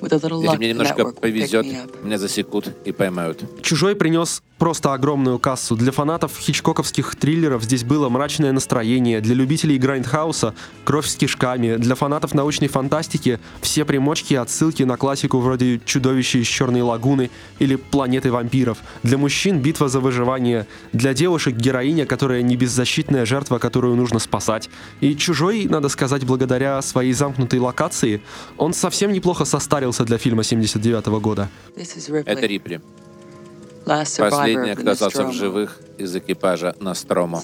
Если 0.00 0.56
мне 0.58 0.68
немножко 0.68 1.06
повезет, 1.06 1.66
меня 2.04 2.18
засекут 2.18 2.68
и 2.84 2.92
поймают. 2.92 3.42
«Чужой» 3.62 3.96
принес 3.96 4.42
просто 4.58 4.92
огромную 4.92 5.38
кассу. 5.38 5.76
Для 5.76 5.92
фанатов 5.92 6.36
хичкоковских 6.38 7.16
триллеров 7.16 7.62
здесь 7.62 7.84
было 7.84 8.08
мрачное 8.08 8.52
настроение, 8.52 9.20
для 9.20 9.34
любителей 9.34 9.78
грайндхауса— 9.78 10.54
кровь 10.84 11.06
с 11.06 11.16
кишками, 11.16 11.76
для 11.76 11.94
фанатов 11.94 12.34
научной 12.34 12.68
фантастики— 12.68 13.38
все 13.60 13.84
примочки 13.84 14.34
и 14.34 14.36
отсылки 14.36 14.82
на 14.82 14.96
классику 14.96 15.38
вроде 15.38 15.80
«Чудовище 15.84 16.40
из 16.40 16.46
Черной 16.46 16.82
лагуны» 16.82 17.30
или 17.58 17.76
«Планеты 17.76 18.30
вампиров», 18.32 18.78
для 19.02 19.16
мужчин— 19.16 19.60
битва 19.62 19.88
за 19.88 20.00
выживание, 20.00 20.66
для 20.92 21.14
девушек— 21.14 21.56
героиня, 21.56 22.06
которая 22.06 22.42
не 22.42 22.56
беззащитная 22.56 23.24
жертва, 23.26 23.58
которую 23.58 23.96
нужно 23.96 24.18
спасать. 24.18 24.68
И 25.00 25.14
«Чужой», 25.14 25.66
надо 25.66 25.88
сказать, 25.88 26.24
благодаря 26.24 26.82
своей 26.82 27.12
замкнутой 27.12 27.60
локации, 27.60 28.22
он 28.56 28.74
совсем 28.74 29.12
неплохо 29.12 29.44
состарился 29.44 30.04
для 30.04 30.18
фильма 30.18 30.42
79 30.42 31.06
года. 31.20 31.48
Это 31.76 32.46
Рипли. 32.46 32.80
Последний, 33.84 34.74
кто 34.74 34.90
остался 34.90 35.24
в 35.24 35.32
живых 35.32 35.78
из 35.96 36.14
экипажа 36.14 36.74
Ностромо. 36.80 37.40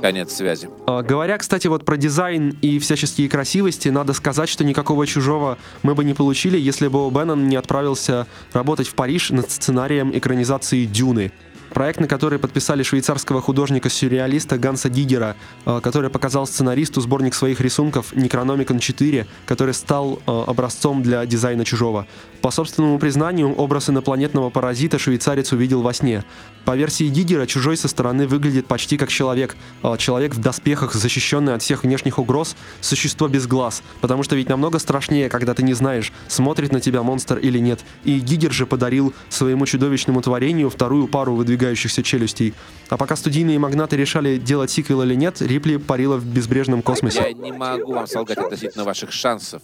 Конец 0.00 0.32
связи. 0.32 0.68
А, 0.86 1.02
Говоря, 1.02 1.38
кстати, 1.38 1.68
вот 1.68 1.84
про 1.84 1.96
дизайн 1.96 2.56
и 2.62 2.78
всяческие 2.78 3.28
красивости, 3.28 3.88
надо 3.88 4.12
сказать, 4.12 4.48
что 4.48 4.64
никакого 4.64 5.06
чужого 5.06 5.58
мы 5.82 5.94
бы 5.94 6.04
не 6.04 6.14
получили, 6.14 6.58
если 6.58 6.88
бы 6.88 7.08
Беннон 7.10 7.48
не 7.48 7.56
отправился 7.56 8.26
работать 8.52 8.88
в 8.88 8.94
Париж 8.94 9.30
над 9.30 9.50
сценарием 9.50 10.16
экранизации 10.16 10.84
«Дюны». 10.84 11.32
Проект, 11.72 12.00
на 12.00 12.06
который 12.06 12.38
подписали 12.38 12.82
швейцарского 12.82 13.40
художника-сюрреалиста 13.40 14.58
Ганса 14.58 14.90
Гигера, 14.90 15.36
э, 15.64 15.80
который 15.82 16.10
показал 16.10 16.46
сценаристу 16.46 17.00
сборник 17.00 17.34
своих 17.34 17.62
рисунков 17.62 18.14
«Некрономикон 18.14 18.76
4», 18.76 19.26
который 19.46 19.72
стал 19.72 20.20
э, 20.26 20.44
образцом 20.46 21.02
для 21.02 21.24
дизайна 21.24 21.64
чужого. 21.64 22.06
По 22.42 22.50
собственному 22.50 22.98
признанию, 22.98 23.54
образ 23.54 23.88
инопланетного 23.88 24.50
паразита 24.50 24.98
швейцарец 24.98 25.52
увидел 25.52 25.80
во 25.80 25.94
сне. 25.94 26.24
По 26.66 26.76
версии 26.76 27.08
Гигера, 27.08 27.46
чужой 27.46 27.76
со 27.78 27.88
стороны 27.88 28.26
выглядит 28.26 28.66
почти 28.66 28.98
как 28.98 29.08
человек. 29.08 29.56
Э, 29.82 29.96
Человек 29.96 30.34
в 30.34 30.40
доспехах, 30.40 30.92
защищенный 30.92 31.54
от 31.54 31.62
всех 31.62 31.84
внешних 31.84 32.18
угроз, 32.18 32.54
существо 32.82 33.28
без 33.28 33.46
глаз. 33.46 33.82
Потому 34.02 34.24
что 34.24 34.36
ведь 34.36 34.50
намного 34.50 34.78
страшнее, 34.78 35.30
когда 35.30 35.54
ты 35.54 35.62
не 35.62 35.72
знаешь, 35.72 36.12
смотрит 36.28 36.70
на 36.70 36.80
тебя 36.80 37.02
монстр 37.02 37.38
или 37.38 37.58
нет. 37.58 37.80
И 38.04 38.18
Гигер 38.18 38.52
же 38.52 38.66
подарил 38.66 39.14
своему 39.30 39.64
чудовищному 39.64 40.20
творению 40.20 40.68
вторую 40.68 41.08
пару 41.08 41.34
выдвигающихся 41.34 41.61
челюстей. 42.02 42.54
А 42.88 42.96
пока 42.96 43.16
студийные 43.16 43.58
магнаты 43.58 43.96
решали, 43.96 44.36
делать 44.36 44.70
сиквел 44.70 45.02
или 45.02 45.14
нет, 45.14 45.40
Рипли 45.40 45.76
парила 45.76 46.16
в 46.16 46.24
безбрежном 46.26 46.82
космосе. 46.82 47.22
Я 47.22 47.32
не 47.32 47.52
могу 47.52 47.92
вам 47.94 48.06
солгать 48.06 48.38
относительно 48.38 48.84
ваших 48.84 49.12
шансов, 49.12 49.62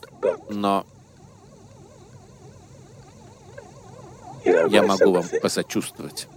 но 0.50 0.86
я 4.44 4.82
могу 4.82 5.12
вам 5.12 5.24
посочувствовать. 5.42 6.28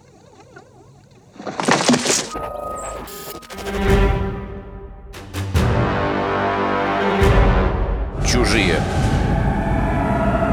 Чужие. 8.26 8.82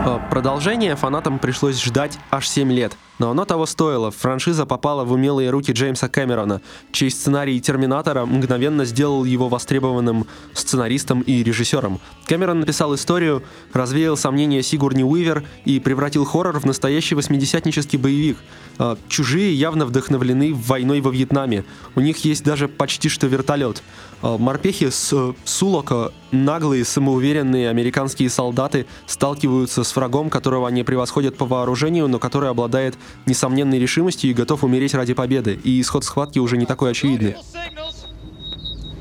А, 0.09 0.19
Продолжение 0.31 0.97
фанатам 0.97 1.39
пришлось 1.39 1.83
ждать 1.83 2.19
аж 2.31 2.49
7 2.49 2.73
лет. 2.73 2.97
Но 3.19 3.31
оно 3.31 3.45
того 3.45 3.67
стоило. 3.67 4.11
Франшиза 4.11 4.65
попала 4.65 5.05
в 5.05 5.13
умелые 5.13 5.51
руки 5.51 5.73
Джеймса 5.73 6.09
Кэмерона, 6.09 6.63
чей 6.93 7.11
сценарий 7.11 7.61
«Терминатора» 7.61 8.25
мгновенно 8.25 8.85
сделал 8.85 9.25
его 9.25 9.49
востребованным 9.49 10.27
сценаристом 10.55 11.23
и 11.23 11.43
режиссером. 11.43 12.01
Кэмерон 12.27 12.61
написал 12.61 12.95
историю, 12.95 13.43
развеял 13.73 14.17
сомнения 14.17 14.63
Сигурни 14.63 15.03
Уивер 15.03 15.43
и 15.65 15.81
превратил 15.81 16.25
хоррор 16.25 16.61
в 16.61 16.65
настоящий 16.65 17.17
восьмидесятнический 17.17 17.99
боевик. 17.99 18.39
А, 18.79 18.97
Чужие 19.09 19.53
явно 19.53 19.85
вдохновлены 19.85 20.55
войной 20.55 21.01
во 21.01 21.11
Вьетнаме. 21.11 21.65
У 21.97 22.01
них 22.01 22.25
есть 22.25 22.45
даже 22.45 22.69
почти 22.69 23.09
что 23.09 23.27
вертолет. 23.27 23.83
А, 24.23 24.39
Морпехи 24.39 24.91
с 24.91 25.13
э, 25.13 25.33
Сулока, 25.45 26.13
наглые, 26.31 26.85
самоуверенные 26.85 27.71
американские 27.71 28.31
солдаты 28.31 28.87
сталкиваются 29.07 29.83
с 29.83 29.91
врагом, 29.99 30.31
которого 30.31 30.69
они 30.69 30.85
превосходят 30.85 31.37
по 31.37 31.45
вооружению, 31.45 32.07
но 32.07 32.21
который 32.21 32.49
обладает 32.49 32.97
несомненной 33.27 33.81
решимостью 33.81 34.31
и 34.31 34.35
готов 34.35 34.63
умереть 34.63 34.95
ради 34.95 35.13
победы. 35.13 35.59
И 35.65 35.81
исход 35.81 36.05
схватки 36.05 36.39
уже 36.39 36.57
не 36.57 36.67
такой 36.67 36.93
очевидный. 36.93 37.35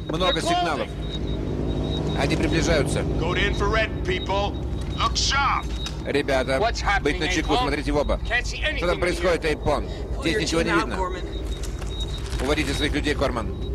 Много 0.09 0.41
сигналов. 0.41 0.87
Они 2.19 2.35
приближаются. 2.35 3.03
Ребята, 6.05 6.59
быть 7.01 7.19
на 7.19 7.27
чеку, 7.27 7.55
смотрите 7.57 7.91
в 7.91 7.97
оба. 7.97 8.19
Что 8.77 8.87
там 8.87 8.99
происходит, 8.99 9.45
Эйпон? 9.45 9.85
Здесь 10.21 10.39
ничего 10.39 10.61
не 10.63 10.71
видно. 10.71 10.97
Уводите 12.41 12.73
своих 12.73 12.93
людей, 12.93 13.13
Корман. 13.13 13.66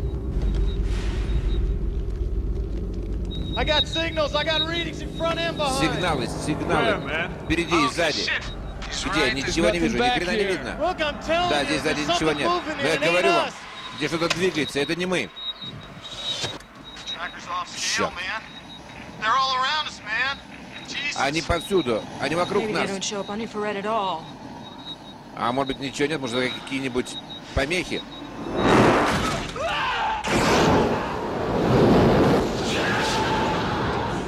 Сигналы, 5.79 6.27
сигналы. 6.27 7.29
Впереди 7.45 7.75
и 7.75 7.87
сзади. 7.89 8.31
Где? 9.11 9.31
Ничего 9.31 9.69
не 9.69 9.79
вижу, 9.79 9.97
ни 9.97 10.09
хрена 10.09 10.31
не 10.31 10.43
видно. 10.43 10.95
Да, 11.27 11.63
здесь 11.65 11.81
сзади 11.81 12.01
ничего 12.01 12.31
нет. 12.31 12.47
Но 12.47 12.87
я 12.87 12.97
говорю 12.97 13.31
вам, 13.31 13.49
где 13.97 14.07
что-то 14.07 14.29
двигается, 14.35 14.79
это 14.79 14.95
не 14.95 15.05
мы. 15.05 15.29
Черт. 17.77 18.11
Они 21.15 21.41
повсюду, 21.41 22.03
они 22.19 22.35
вокруг 22.35 22.67
нас. 22.69 22.89
А 25.35 25.51
может 25.51 25.67
быть 25.67 25.79
ничего 25.79 26.07
нет, 26.07 26.19
может 26.19 26.53
какие-нибудь 26.53 27.15
помехи? 27.55 28.01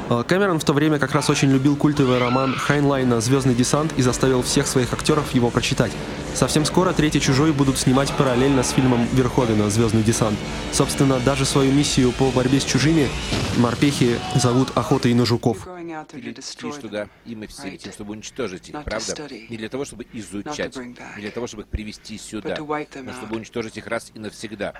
Кэмерон 0.07 0.59
в 0.59 0.63
то 0.63 0.73
время 0.73 0.99
как 0.99 1.13
раз 1.13 1.31
очень 1.31 1.51
любил 1.51 1.75
культовый 1.75 2.19
роман 2.19 2.53
Хайнлайна 2.53 3.21
«Звездный 3.21 3.55
десант» 3.55 3.91
и 3.97 4.03
заставил 4.03 4.43
всех 4.43 4.67
своих 4.67 4.93
актеров 4.93 5.33
его 5.33 5.49
прочитать. 5.49 5.91
Совсем 6.35 6.63
скоро 6.65 6.93
«Третий 6.93 7.19
чужой» 7.19 7.51
будут 7.51 7.79
снимать 7.79 8.11
параллельно 8.13 8.61
с 8.61 8.69
фильмом 8.69 9.07
Верховена 9.13 9.69
«Звездный 9.69 10.03
десант». 10.03 10.37
Собственно, 10.71 11.19
даже 11.19 11.43
свою 11.45 11.71
миссию 11.71 12.11
по 12.11 12.29
борьбе 12.29 12.59
с 12.59 12.65
чужими 12.65 13.09
морпехи 13.57 14.19
зовут 14.35 14.69
«Охотой 14.75 15.13
на 15.15 15.25
жуков». 15.25 15.67
Ты 16.11 16.19
летишь 16.19 16.75
туда, 16.79 17.07
и 17.25 17.35
мы 17.35 17.47
все 17.47 17.71
летим, 17.71 17.91
чтобы 17.91 18.11
уничтожить 18.11 18.69
их, 18.69 18.83
правда? 18.83 19.27
Не 19.49 19.57
для 19.57 19.69
того, 19.69 19.85
чтобы 19.85 20.05
изучать, 20.13 20.75
не 20.75 21.21
для 21.21 21.31
того, 21.31 21.47
чтобы 21.47 21.63
их 21.63 21.69
привести 21.69 22.19
сюда, 22.19 22.57
но 22.59 23.13
чтобы 23.13 23.37
уничтожить 23.37 23.77
их 23.77 23.87
раз 23.87 24.11
и 24.13 24.19
навсегда. 24.19 24.73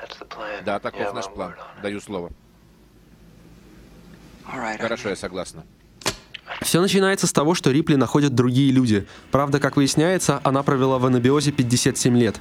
Да, 0.64 0.80
таков 0.80 1.16
наш 1.16 1.26
план. 1.30 1.56
Даю 1.82 2.00
слово. 2.00 2.32
Хорошо, 4.46 5.10
я 5.10 5.16
согласна. 5.16 5.64
Все 6.62 6.80
начинается 6.80 7.28
с 7.28 7.34
того, 7.34 7.56
что 7.56 7.72
Рипли 7.72 7.96
находят 7.96 8.36
другие 8.36 8.72
люди. 8.72 9.08
Правда, 9.32 9.60
как 9.60 9.76
выясняется, 9.76 10.40
она 10.44 10.64
провела 10.64 11.00
в 11.00 11.06
анабиозе 11.06 11.52
57 11.52 12.18
лет. 12.18 12.40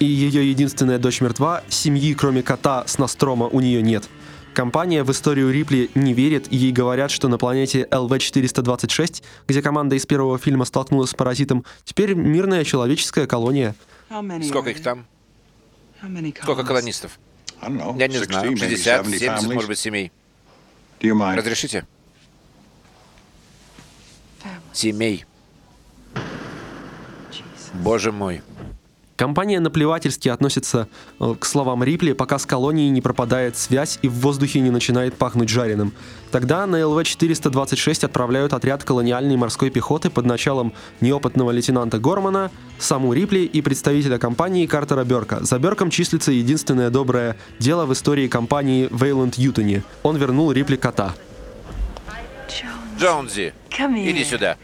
И 0.00 0.04
ее 0.04 0.48
единственная 0.50 0.98
дочь 0.98 1.20
мертва, 1.20 1.62
семьи, 1.68 2.14
кроме 2.14 2.42
кота 2.42 2.84
с 2.86 2.98
Настрома, 2.98 3.46
у 3.46 3.60
нее 3.60 3.80
нет. 3.80 4.08
Компания 4.52 5.02
в 5.04 5.10
историю 5.10 5.52
Рипли 5.52 5.90
не 5.94 6.14
верит, 6.14 6.52
и 6.52 6.56
ей 6.56 6.72
говорят, 6.72 7.10
что 7.10 7.28
на 7.28 7.38
планете 7.38 7.88
ЛВ-426, 7.90 9.22
где 9.48 9.62
команда 9.62 9.96
из 9.96 10.06
первого 10.06 10.38
фильма 10.38 10.64
столкнулась 10.64 11.10
с 11.10 11.14
паразитом, 11.14 11.64
теперь 11.84 12.14
мирная 12.14 12.64
человеческая 12.64 13.26
колония. 13.26 13.74
Сколько 14.48 14.70
их 14.70 14.82
там? 14.82 15.06
Сколько 16.42 16.64
колонистов? 16.64 17.18
Я 17.62 18.08
не 18.08 18.18
знаю, 18.18 18.56
60, 18.56 19.06
70, 19.06 19.42
может 19.44 19.68
быть, 19.68 19.78
семей. 19.78 20.12
Разрешите? 21.36 21.86
Семей. 24.72 25.24
Боже 27.74 28.12
мой. 28.12 28.42
Компания 29.16 29.60
наплевательски 29.60 30.28
относится 30.28 30.88
э, 31.20 31.34
к 31.38 31.44
словам 31.44 31.84
Рипли, 31.84 32.12
пока 32.12 32.38
с 32.38 32.46
колонией 32.46 32.90
не 32.90 33.00
пропадает 33.00 33.56
связь 33.56 34.00
и 34.02 34.08
в 34.08 34.14
воздухе 34.14 34.58
не 34.58 34.70
начинает 34.70 35.14
пахнуть 35.14 35.48
жареным. 35.48 35.92
Тогда 36.32 36.66
на 36.66 36.80
ЛВ-426 36.84 38.06
отправляют 38.06 38.52
отряд 38.52 38.82
колониальной 38.82 39.36
морской 39.36 39.70
пехоты 39.70 40.10
под 40.10 40.26
началом 40.26 40.72
неопытного 41.00 41.52
лейтенанта 41.52 41.98
Гормана, 41.98 42.50
саму 42.78 43.12
Рипли 43.12 43.40
и 43.40 43.62
представителя 43.62 44.18
компании 44.18 44.66
Картера 44.66 45.04
Берка. 45.04 45.44
За 45.44 45.60
Берком 45.60 45.90
числится 45.90 46.32
единственное 46.32 46.90
доброе 46.90 47.36
дело 47.60 47.86
в 47.86 47.92
истории 47.92 48.26
компании 48.26 48.88
Вейланд 48.90 49.36
Ютони. 49.36 49.84
Он 50.02 50.16
вернул 50.16 50.50
Рипли 50.50 50.74
кота. 50.74 51.14
Джонзи, 52.98 53.52
иди 53.70 54.24
сюда. 54.24 54.56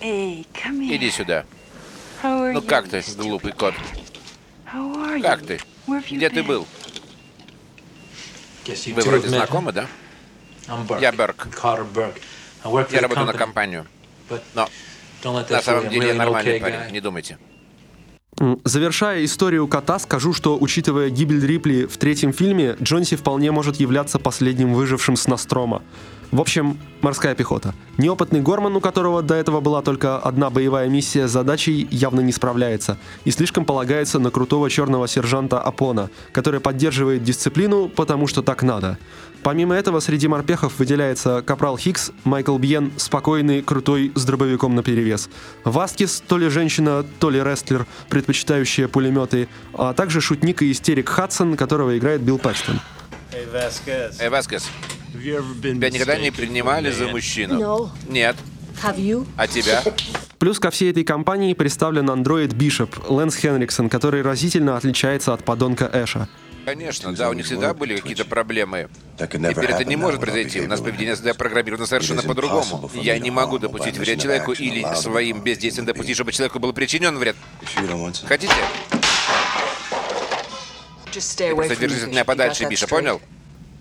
Иди 0.00 1.10
сюда. 1.10 1.44
Ну 2.52 2.62
как 2.62 2.88
ты, 2.88 3.02
глупый 3.16 3.52
кот? 3.52 3.74
Как 5.22 5.42
ты? 5.42 5.60
Где 6.10 6.30
ты 6.30 6.42
был? 6.42 6.66
Вы 8.66 9.02
вроде 9.02 9.28
знакомы, 9.28 9.72
да? 9.72 9.86
Я 11.00 11.12
Берк. 11.12 11.48
Я 12.90 13.00
работаю 13.00 13.26
на 13.26 13.32
компанию. 13.32 13.86
Но 14.54 14.68
на 15.24 15.62
самом 15.62 15.88
деле 15.88 16.08
я 16.08 16.14
нормальный 16.14 16.60
парень, 16.60 16.92
не 16.92 17.00
думайте. 17.00 17.38
Завершая 18.64 19.24
историю 19.24 19.66
кота, 19.66 19.98
скажу, 19.98 20.34
что, 20.34 20.58
учитывая 20.58 21.08
гибель 21.08 21.46
Рипли 21.46 21.86
в 21.86 21.96
третьем 21.96 22.34
фильме, 22.34 22.76
Джонси 22.82 23.16
вполне 23.16 23.50
может 23.50 23.76
являться 23.76 24.18
последним 24.18 24.74
выжившим 24.74 25.16
с 25.16 25.26
Настрома. 25.26 25.82
В 26.32 26.40
общем, 26.40 26.78
морская 27.02 27.34
пехота. 27.34 27.74
Неопытный 27.98 28.40
Горман, 28.40 28.74
у 28.76 28.80
которого 28.80 29.22
до 29.22 29.34
этого 29.34 29.60
была 29.60 29.80
только 29.80 30.18
одна 30.18 30.50
боевая 30.50 30.88
миссия 30.88 31.28
с 31.28 31.30
задачей, 31.30 31.86
явно 31.90 32.20
не 32.20 32.32
справляется 32.32 32.98
и 33.24 33.30
слишком 33.30 33.64
полагается 33.64 34.18
на 34.18 34.30
крутого 34.30 34.68
черного 34.68 35.08
сержанта 35.08 35.60
Апона, 35.60 36.10
который 36.32 36.60
поддерживает 36.60 37.22
дисциплину, 37.22 37.88
потому 37.88 38.26
что 38.26 38.42
так 38.42 38.62
надо. 38.62 38.98
Помимо 39.42 39.76
этого, 39.76 40.00
среди 40.00 40.26
морпехов 40.26 40.78
выделяется 40.78 41.42
Капрал 41.42 41.78
Хикс, 41.78 42.10
Майкл 42.24 42.58
Бьен, 42.58 42.92
спокойный, 42.96 43.62
крутой, 43.62 44.10
с 44.16 44.24
дробовиком 44.24 44.74
наперевес. 44.74 45.28
Васкес, 45.62 46.22
то 46.26 46.36
ли 46.36 46.48
женщина, 46.48 47.04
то 47.20 47.30
ли 47.30 47.40
рестлер, 47.40 47.86
предпочитающая 48.08 48.88
пулеметы, 48.88 49.48
а 49.72 49.94
также 49.94 50.20
шутник 50.20 50.62
и 50.62 50.72
истерик 50.72 51.08
Хадсон, 51.08 51.56
которого 51.56 51.96
играет 51.96 52.22
Билл 52.22 52.38
Пэкстон. 52.38 52.80
Эй, 53.32 53.46
Васкес, 54.28 54.68
тебя 55.16 55.90
никогда 55.90 56.16
не 56.18 56.30
принимали 56.30 56.90
за 56.90 57.08
мужчину? 57.08 57.90
Нет. 58.08 58.36
А 59.36 59.46
тебя? 59.46 59.82
Плюс 60.38 60.58
ко 60.58 60.70
всей 60.70 60.90
этой 60.90 61.02
компании 61.02 61.54
представлен 61.54 62.10
андроид 62.10 62.52
Бишоп, 62.52 63.08
Лэнс 63.08 63.36
Хенриксон, 63.36 63.88
который 63.88 64.20
разительно 64.22 64.76
отличается 64.76 65.32
от 65.32 65.44
подонка 65.44 65.90
Эша. 65.92 66.28
Конечно, 66.66 67.14
да, 67.14 67.30
у 67.30 67.32
них 67.32 67.46
всегда 67.46 67.72
были 67.74 67.96
какие-то 67.96 68.24
проблемы. 68.24 68.88
Теперь 69.18 69.70
это 69.70 69.84
не 69.84 69.96
может 69.96 70.20
произойти. 70.20 70.60
У 70.60 70.66
нас 70.66 70.80
поведение 70.80 71.14
всегда 71.14 71.32
программировано 71.32 71.86
совершенно 71.86 72.22
по-другому. 72.22 72.90
Я 72.94 73.18
не 73.18 73.30
могу 73.30 73.58
допустить 73.58 73.96
вред 73.96 74.20
человеку 74.20 74.52
или 74.52 74.84
своим 74.94 75.40
бездействием 75.40 75.86
допустить, 75.86 76.16
чтобы 76.16 76.32
человеку 76.32 76.58
был 76.58 76.72
причинен 76.72 77.16
вред. 77.18 77.36
Хотите? 78.26 78.52
Просто 81.54 81.76
держись 81.76 82.02
от 82.02 82.08
меня 82.10 82.24
подальше, 82.24 82.64
Биша, 82.64 82.86
понял? 82.86 83.22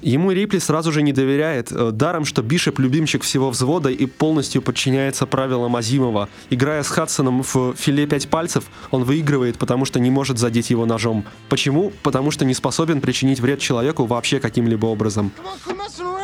Ему 0.06 0.32
Рипли 0.32 0.60
сразу 0.60 0.92
же 0.92 1.02
не 1.02 1.14
доверяет, 1.14 1.72
э, 1.72 1.90
даром, 1.90 2.26
что 2.26 2.44
Бишоп 2.44 2.78
любимчик 2.78 3.24
всего 3.24 3.50
взвода 3.50 3.90
и 3.90 4.06
полностью 4.06 4.62
подчиняется 4.62 5.26
правилам 5.26 5.76
Азимова. 5.76 6.30
Играя 6.52 6.84
с 6.84 6.90
Хадсоном 6.90 7.42
в 7.42 7.74
филе 7.76 8.06
пять 8.06 8.28
пальцев, 8.28 8.66
он 8.92 9.04
выигрывает, 9.04 9.58
потому 9.58 9.84
что 9.84 10.00
не 10.00 10.12
может 10.12 10.38
задеть 10.38 10.70
его 10.70 10.86
ножом. 10.86 11.26
Почему? 11.50 11.92
Потому 12.04 12.30
что 12.30 12.46
не 12.46 12.54
способен 12.54 13.02
причинить 13.02 13.40
вред 13.40 13.60
человеку 13.60 14.06
вообще 14.06 14.40
каким-либо 14.40 14.86
образом. 14.86 15.32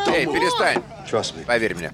Эй, 0.07 0.27
перестань! 0.27 0.83
Поверь 1.47 1.73
мне. 1.73 1.91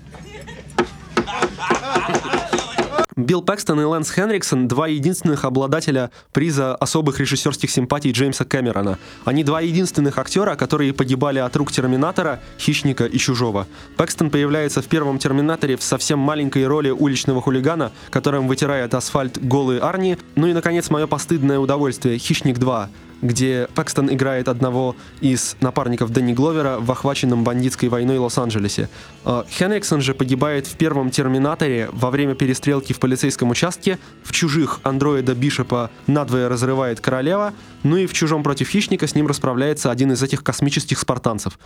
Билл 3.17 3.41
Пэкстон 3.41 3.81
и 3.81 3.83
Лэнс 3.83 4.11
Хенриксон— 4.11 4.67
два 4.69 4.87
единственных 4.87 5.43
обладателя 5.43 6.11
приза 6.33 6.75
особых 6.75 7.19
режиссерских 7.19 7.71
симпатий 7.71 8.11
Джеймса 8.11 8.45
Кэмерона. 8.45 8.99
Они 9.25 9.43
два 9.43 9.59
единственных 9.59 10.19
актера, 10.19 10.55
которые 10.55 10.93
погибали 10.93 11.39
от 11.39 11.55
рук 11.55 11.71
Терминатора, 11.71 12.39
Хищника 12.59 13.05
и 13.05 13.17
Чужого. 13.17 13.65
Пэкстон 13.97 14.29
появляется 14.29 14.83
в 14.83 14.85
первом 14.85 15.17
Терминаторе 15.17 15.77
в 15.77 15.83
совсем 15.83 16.19
маленькой 16.19 16.67
роли 16.67 16.91
уличного 16.91 17.41
хулигана, 17.41 17.91
которым 18.11 18.47
вытирает 18.47 18.93
асфальт 18.93 19.43
голый 19.43 19.79
Арни. 19.79 20.19
Ну 20.35 20.45
и, 20.45 20.53
наконец, 20.53 20.91
мое 20.91 21.07
постыдное 21.07 21.57
удовольствие— 21.57 22.17
Хищник 22.19 22.59
2 22.59 22.87
где 23.21 23.67
Пэкстон 23.75 24.13
играет 24.13 24.47
одного 24.47 24.95
из 25.21 25.55
напарников 25.59 26.11
Дэнни 26.11 26.33
Гловера 26.33 26.77
в 26.79 26.91
охваченном 26.91 27.43
бандитской 27.43 27.89
войной 27.89 28.17
Лос-Анджелесе. 28.17 28.89
А, 29.25 29.45
Хенриксон 29.49 30.01
же 30.01 30.13
погибает 30.13 30.67
в 30.67 30.75
первом 30.77 31.11
«Терминаторе» 31.11 31.89
во 31.91 32.11
время 32.11 32.35
перестрелки 32.35 32.93
в 32.93 32.99
полицейском 32.99 33.49
участке, 33.49 33.97
в 34.23 34.31
«Чужих» 34.31 34.79
андроида 34.83 35.35
Бишопа 35.35 35.89
надвое 36.07 36.49
разрывает 36.49 36.99
королева, 36.99 37.53
ну 37.83 37.97
и 37.97 38.05
в 38.05 38.13
«Чужом 38.13 38.43
против 38.43 38.69
хищника» 38.69 39.07
с 39.07 39.15
ним 39.15 39.27
расправляется 39.27 39.91
один 39.91 40.11
из 40.11 40.21
этих 40.21 40.43
космических 40.43 40.99
спартанцев. 40.99 41.59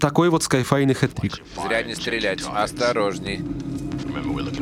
Такой 0.00 0.30
вот 0.30 0.42
скайфайный 0.42 0.94
хэт-трик. 0.94 1.42
Зря 1.66 1.82
не 1.82 1.94
стрелять, 1.94 2.42
осторожней. 2.54 3.42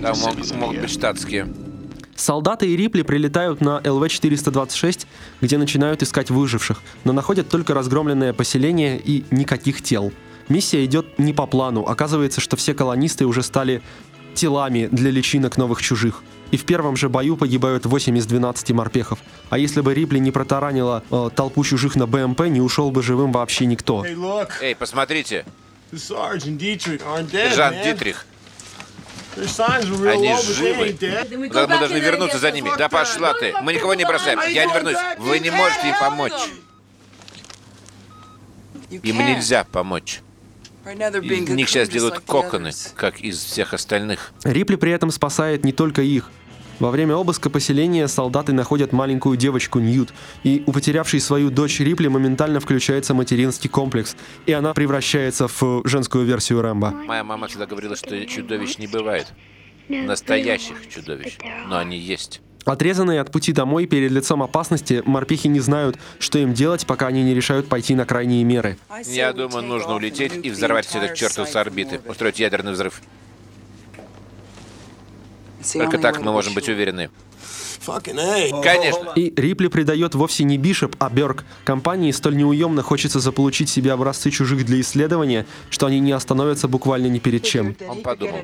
Там 0.02 0.18
могут, 0.18 0.54
могут 0.56 0.80
быть 0.80 0.90
штатские. 0.90 1.48
Солдаты 2.16 2.68
и 2.68 2.76
Рипли 2.76 3.02
прилетают 3.02 3.60
на 3.60 3.80
ЛВ-426, 3.80 5.06
где 5.40 5.58
начинают 5.58 6.02
искать 6.02 6.30
выживших, 6.30 6.82
но 7.04 7.12
находят 7.12 7.48
только 7.48 7.74
разгромленное 7.74 8.32
поселение 8.32 8.98
и 8.98 9.24
никаких 9.30 9.82
тел. 9.82 10.12
Миссия 10.48 10.84
идет 10.84 11.18
не 11.18 11.32
по 11.32 11.46
плану. 11.46 11.82
Оказывается, 11.86 12.40
что 12.40 12.56
все 12.56 12.74
колонисты 12.74 13.26
уже 13.26 13.42
стали 13.42 13.82
телами 14.34 14.88
для 14.90 15.10
личинок 15.10 15.56
новых 15.56 15.82
чужих. 15.82 16.22
И 16.50 16.56
в 16.56 16.64
первом 16.64 16.96
же 16.96 17.08
бою 17.08 17.36
погибают 17.36 17.86
8 17.86 18.18
из 18.18 18.26
12 18.26 18.70
морпехов. 18.72 19.18
А 19.48 19.56
если 19.58 19.80
бы 19.80 19.94
Рипли 19.94 20.18
не 20.18 20.30
протаранила 20.30 21.02
э, 21.10 21.30
толпу 21.34 21.64
чужих 21.64 21.96
на 21.96 22.06
БМП, 22.06 22.42
не 22.48 22.60
ушел 22.60 22.90
бы 22.90 23.02
живым 23.02 23.32
вообще 23.32 23.64
никто. 23.64 24.02
Эй, 24.60 24.74
посмотрите. 24.74 25.46
Сержант 27.50 27.76
Дитрих. 27.84 28.26
Они 29.36 30.34
живы. 30.42 30.96
Да, 31.00 31.66
мы 31.66 31.78
должны 31.78 31.98
вернуться 31.98 32.38
за 32.38 32.50
ними. 32.50 32.70
Да 32.76 32.88
пошла 32.88 33.34
ты. 33.34 33.54
Мы 33.62 33.74
никого 33.74 33.94
не 33.94 34.04
бросаем. 34.04 34.38
Я 34.52 34.66
не 34.66 34.72
вернусь. 34.72 34.96
Вы 35.18 35.38
не 35.38 35.50
можете 35.50 35.88
им 35.88 35.94
помочь. 36.00 36.50
Им 38.90 39.18
нельзя 39.18 39.64
помочь. 39.64 40.20
Из 40.84 41.48
них 41.48 41.68
сейчас 41.68 41.88
делают 41.88 42.20
коконы, 42.20 42.72
как 42.96 43.20
из 43.20 43.42
всех 43.42 43.72
остальных. 43.72 44.32
Рипли 44.42 44.76
при 44.76 44.90
этом 44.90 45.10
спасает 45.10 45.64
не 45.64 45.72
только 45.72 46.02
их. 46.02 46.30
Во 46.82 46.90
время 46.90 47.14
обыска 47.14 47.48
поселения 47.48 48.08
солдаты 48.08 48.52
находят 48.52 48.92
маленькую 48.92 49.36
девочку 49.36 49.78
Ньют, 49.78 50.12
и 50.42 50.64
у 50.66 50.72
потерявшей 50.72 51.20
свою 51.20 51.48
дочь 51.48 51.78
Рипли 51.78 52.08
моментально 52.08 52.58
включается 52.58 53.14
материнский 53.14 53.70
комплекс, 53.70 54.16
и 54.46 54.52
она 54.52 54.74
превращается 54.74 55.46
в 55.46 55.82
женскую 55.84 56.24
версию 56.24 56.60
Рэмбо. 56.60 56.90
Моя 57.06 57.22
мама 57.22 57.46
всегда 57.46 57.66
говорила, 57.66 57.94
что 57.94 58.26
чудовищ 58.26 58.78
не 58.78 58.88
бывает. 58.88 59.28
Настоящих 59.88 60.88
чудовищ. 60.88 61.38
Но 61.68 61.78
они 61.78 61.96
есть. 61.96 62.40
Отрезанные 62.64 63.20
от 63.20 63.30
пути 63.30 63.52
домой 63.52 63.86
перед 63.86 64.10
лицом 64.10 64.42
опасности, 64.42 65.04
морпехи 65.06 65.46
не 65.46 65.60
знают, 65.60 66.00
что 66.18 66.40
им 66.40 66.52
делать, 66.52 66.84
пока 66.84 67.06
они 67.06 67.22
не 67.22 67.32
решают 67.32 67.68
пойти 67.68 67.94
на 67.94 68.06
крайние 68.06 68.42
меры. 68.42 68.76
Я 69.06 69.32
думаю, 69.32 69.64
нужно 69.64 69.94
улететь 69.94 70.32
и 70.44 70.50
взорвать 70.50 70.86
все 70.86 70.98
это 70.98 71.14
чертов 71.14 71.48
с 71.48 71.54
орбиты, 71.54 72.00
устроить 72.08 72.40
ядерный 72.40 72.72
взрыв. 72.72 73.00
Только 75.72 75.98
так 75.98 76.20
мы 76.20 76.32
можем 76.32 76.54
быть 76.54 76.68
уверены. 76.68 77.10
Конечно. 78.62 79.12
И 79.16 79.32
Рипли 79.34 79.66
придает 79.66 80.14
вовсе 80.14 80.44
не 80.44 80.56
Бишоп, 80.56 80.94
а 81.00 81.10
Берг. 81.10 81.44
Компании 81.64 82.12
столь 82.12 82.36
неуемно 82.36 82.82
хочется 82.82 83.18
заполучить 83.18 83.68
себе 83.68 83.92
образцы 83.92 84.30
чужих 84.30 84.64
для 84.64 84.80
исследования, 84.80 85.46
что 85.70 85.86
они 85.86 85.98
не 86.00 86.12
остановятся 86.12 86.68
буквально 86.68 87.08
ни 87.08 87.18
перед 87.18 87.42
чем. 87.42 87.74
Он 87.88 88.02
подумал, 88.02 88.36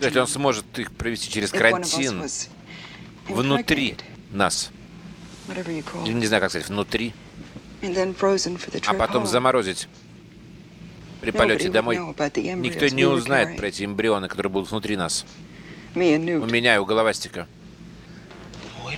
если 0.00 0.18
он 0.18 0.26
сможет 0.26 0.64
их 0.78 0.90
провести 0.92 1.30
через 1.30 1.50
карантин 1.50 2.24
внутри 3.28 3.96
нас, 4.32 4.70
не 6.06 6.26
знаю, 6.26 6.40
как 6.40 6.50
сказать, 6.50 6.68
внутри, 6.68 7.14
а 8.86 8.94
потом 8.94 9.26
заморозить 9.26 9.88
при 11.20 11.30
полете 11.30 11.68
домой, 11.68 11.98
никто 12.56 12.88
не 12.88 13.04
узнает 13.04 13.56
про 13.56 13.68
эти 13.68 13.84
эмбрионы, 13.84 14.26
которые 14.28 14.50
будут 14.50 14.70
внутри 14.70 14.96
нас. 14.96 15.24
У 16.42 16.46
меня 16.46 16.76
и 16.76 16.78
у 16.78 16.84
головастика. 16.84 17.46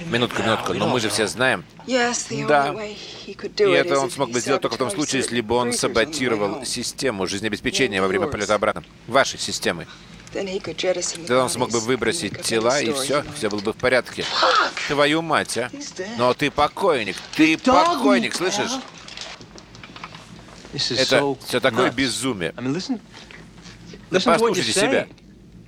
Минутка, 0.07 0.43
минутка, 0.43 0.75
но 0.75 0.89
мы 0.89 1.01
же 1.01 1.09
все 1.09 1.27
знаем. 1.27 1.65
Да. 2.49 2.75
И 3.27 3.63
это 3.63 3.99
он 3.99 4.11
смог 4.11 4.31
бы 4.31 4.41
сделать 4.41 4.61
только 4.63 4.75
в 4.75 4.79
том 4.79 4.91
случае, 4.91 5.23
если 5.23 5.41
бы 5.41 5.55
он 5.55 5.73
саботировал 5.73 6.65
систему 6.65 7.27
жизнеобеспечения 7.27 8.01
во 8.03 8.09
время 8.09 8.27
полета 8.27 8.55
обратно. 8.55 8.83
Вашей 9.07 9.39
системы. 9.39 9.87
Тогда 10.33 11.45
он 11.45 11.49
смог 11.49 11.71
бы 11.71 11.79
выбросить 11.81 12.43
тела, 12.43 12.81
и 12.81 12.93
все, 12.93 13.25
все 13.37 13.49
было 13.49 13.61
бы 13.61 13.73
в 13.73 13.77
порядке. 13.77 14.25
Твою 14.89 15.23
мать, 15.23 15.57
а? 15.59 15.71
Но 16.19 16.35
ты 16.35 16.51
покойник, 16.51 17.17
ты 17.37 17.57
покойник, 17.57 18.35
слышишь? 18.35 18.73
Это 20.91 21.37
все 21.47 21.61
такое 21.61 21.93
безумие. 21.93 22.53
Да 24.11 24.21
послушайте 24.21 24.73
себя. 24.73 25.07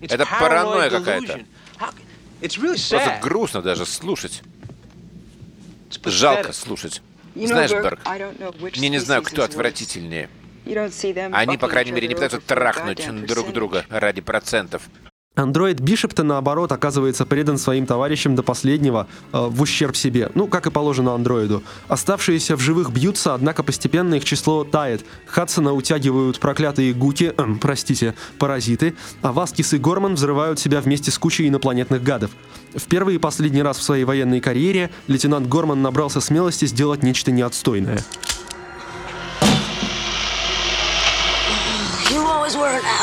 Это 0.01 0.27
паранойя 0.27 0.91
какая-то. 0.91 1.45
Просто 2.41 3.19
грустно 3.23 3.63
даже 3.63 3.87
слушать. 3.87 4.43
Жалко 6.05 6.53
слушать. 6.53 7.03
Знаешь, 7.35 7.71
Берг, 7.71 8.01
мне 8.77 8.89
не 8.89 8.99
знаю, 8.99 9.23
кто 9.23 9.43
отвратительнее. 9.43 10.29
Они, 11.33 11.59
по 11.59 11.69
крайней 11.69 11.93
мере, 11.93 12.09
не 12.09 12.15
пытаются 12.15 12.41
трахнуть 12.41 13.27
друг 13.27 13.53
друга 13.53 13.87
ради 13.89 14.21
процентов. 14.21 14.83
Андроид 15.37 15.81
Бишоп-то, 15.81 16.23
наоборот, 16.23 16.73
оказывается 16.73 17.27
предан 17.27 17.59
своим 17.59 17.85
товарищам 17.85 18.35
до 18.35 18.43
последнего, 18.43 19.07
э, 19.33 19.47
в 19.47 19.61
ущерб 19.61 19.95
себе, 19.95 20.31
ну, 20.35 20.49
как 20.49 20.67
и 20.67 20.71
положено 20.71 21.15
андроиду. 21.15 21.63
Оставшиеся 21.89 22.57
в 22.57 22.61
живых 22.61 22.91
бьются, 22.91 23.35
однако 23.35 23.63
постепенно 23.63 24.15
их 24.15 24.25
число 24.25 24.65
тает. 24.65 25.05
Хадсона 25.27 25.75
утягивают 25.75 26.41
проклятые 26.41 26.95
гуки, 26.95 27.35
э, 27.37 27.45
простите, 27.61 28.15
паразиты, 28.39 28.95
а 29.21 29.33
Васкис 29.33 29.75
и 29.75 29.79
Горман 29.79 30.15
взрывают 30.15 30.59
себя 30.59 30.81
вместе 30.81 31.11
с 31.11 31.19
кучей 31.19 31.47
инопланетных 31.49 32.03
гадов. 32.03 32.31
В 32.75 32.85
первый 32.85 33.17
и 33.17 33.19
последний 33.19 33.63
раз 33.63 33.77
в 33.77 33.83
своей 33.83 34.05
военной 34.05 34.41
карьере 34.41 34.91
лейтенант 35.07 35.49
Горман 35.49 35.83
набрался 35.83 36.23
смелости 36.23 36.65
сделать 36.65 37.03
нечто 37.03 37.31
неотстойное. 37.31 38.01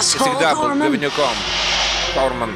Всегда 0.01 0.55
был 0.55 0.69
говнюком. 0.75 1.29
Корман. 2.13 2.51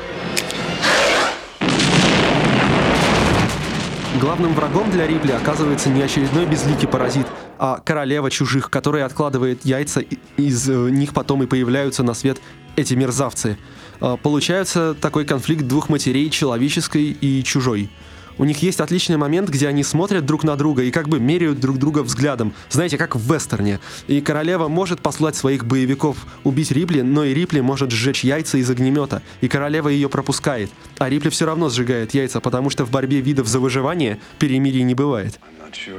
Главным 4.21 4.53
врагом 4.53 4.89
для 4.91 5.07
Рипли 5.07 5.31
оказывается 5.31 5.89
не 5.89 6.01
очередной 6.01 6.45
безликий 6.45 6.87
паразит, 6.87 7.27
а 7.59 7.79
королева 7.83 8.29
чужих, 8.31 8.69
которая 8.69 9.05
откладывает 9.05 9.65
яйца, 9.65 10.01
из 10.37 10.69
э, 10.69 10.73
них 10.89 11.13
потом 11.13 11.43
и 11.43 11.47
появляются 11.47 12.03
на 12.03 12.13
свет 12.13 12.39
эти 12.75 12.93
мерзавцы. 12.93 13.57
Э, 14.01 14.17
Получается 14.21 14.95
такой 14.99 15.25
конфликт 15.25 15.67
двух 15.67 15.89
матерей, 15.89 16.29
человеческой 16.29 17.05
и 17.19 17.43
чужой. 17.43 17.89
У 18.37 18.45
них 18.45 18.61
есть 18.61 18.79
отличный 18.79 19.17
момент, 19.17 19.49
где 19.49 19.67
они 19.67 19.83
смотрят 19.83 20.25
друг 20.25 20.43
на 20.43 20.55
друга 20.55 20.83
и 20.83 20.91
как 20.91 21.09
бы 21.09 21.19
меряют 21.19 21.59
друг 21.59 21.77
друга 21.77 22.03
взглядом. 22.03 22.53
Знаете, 22.69 22.97
как 22.97 23.15
в 23.15 23.33
вестерне. 23.33 23.79
И 24.07 24.21
королева 24.21 24.67
может 24.67 25.01
послать 25.01 25.35
своих 25.35 25.65
боевиков 25.65 26.17
убить 26.43 26.71
Рипли, 26.71 27.01
но 27.01 27.23
и 27.23 27.33
Рипли 27.33 27.61
может 27.61 27.91
сжечь 27.91 28.23
яйца 28.23 28.57
из 28.57 28.69
огнемета. 28.69 29.21
И 29.41 29.47
королева 29.47 29.89
ее 29.89 30.09
пропускает. 30.09 30.69
А 30.97 31.09
Рипли 31.09 31.29
все 31.29 31.45
равно 31.45 31.69
сжигает 31.69 32.13
яйца, 32.13 32.39
потому 32.39 32.69
что 32.69 32.85
в 32.85 32.91
борьбе 32.91 33.21
видов 33.21 33.47
за 33.47 33.59
выживание 33.59 34.19
перемирий 34.39 34.83
не 34.83 34.93
бывает. 34.93 35.39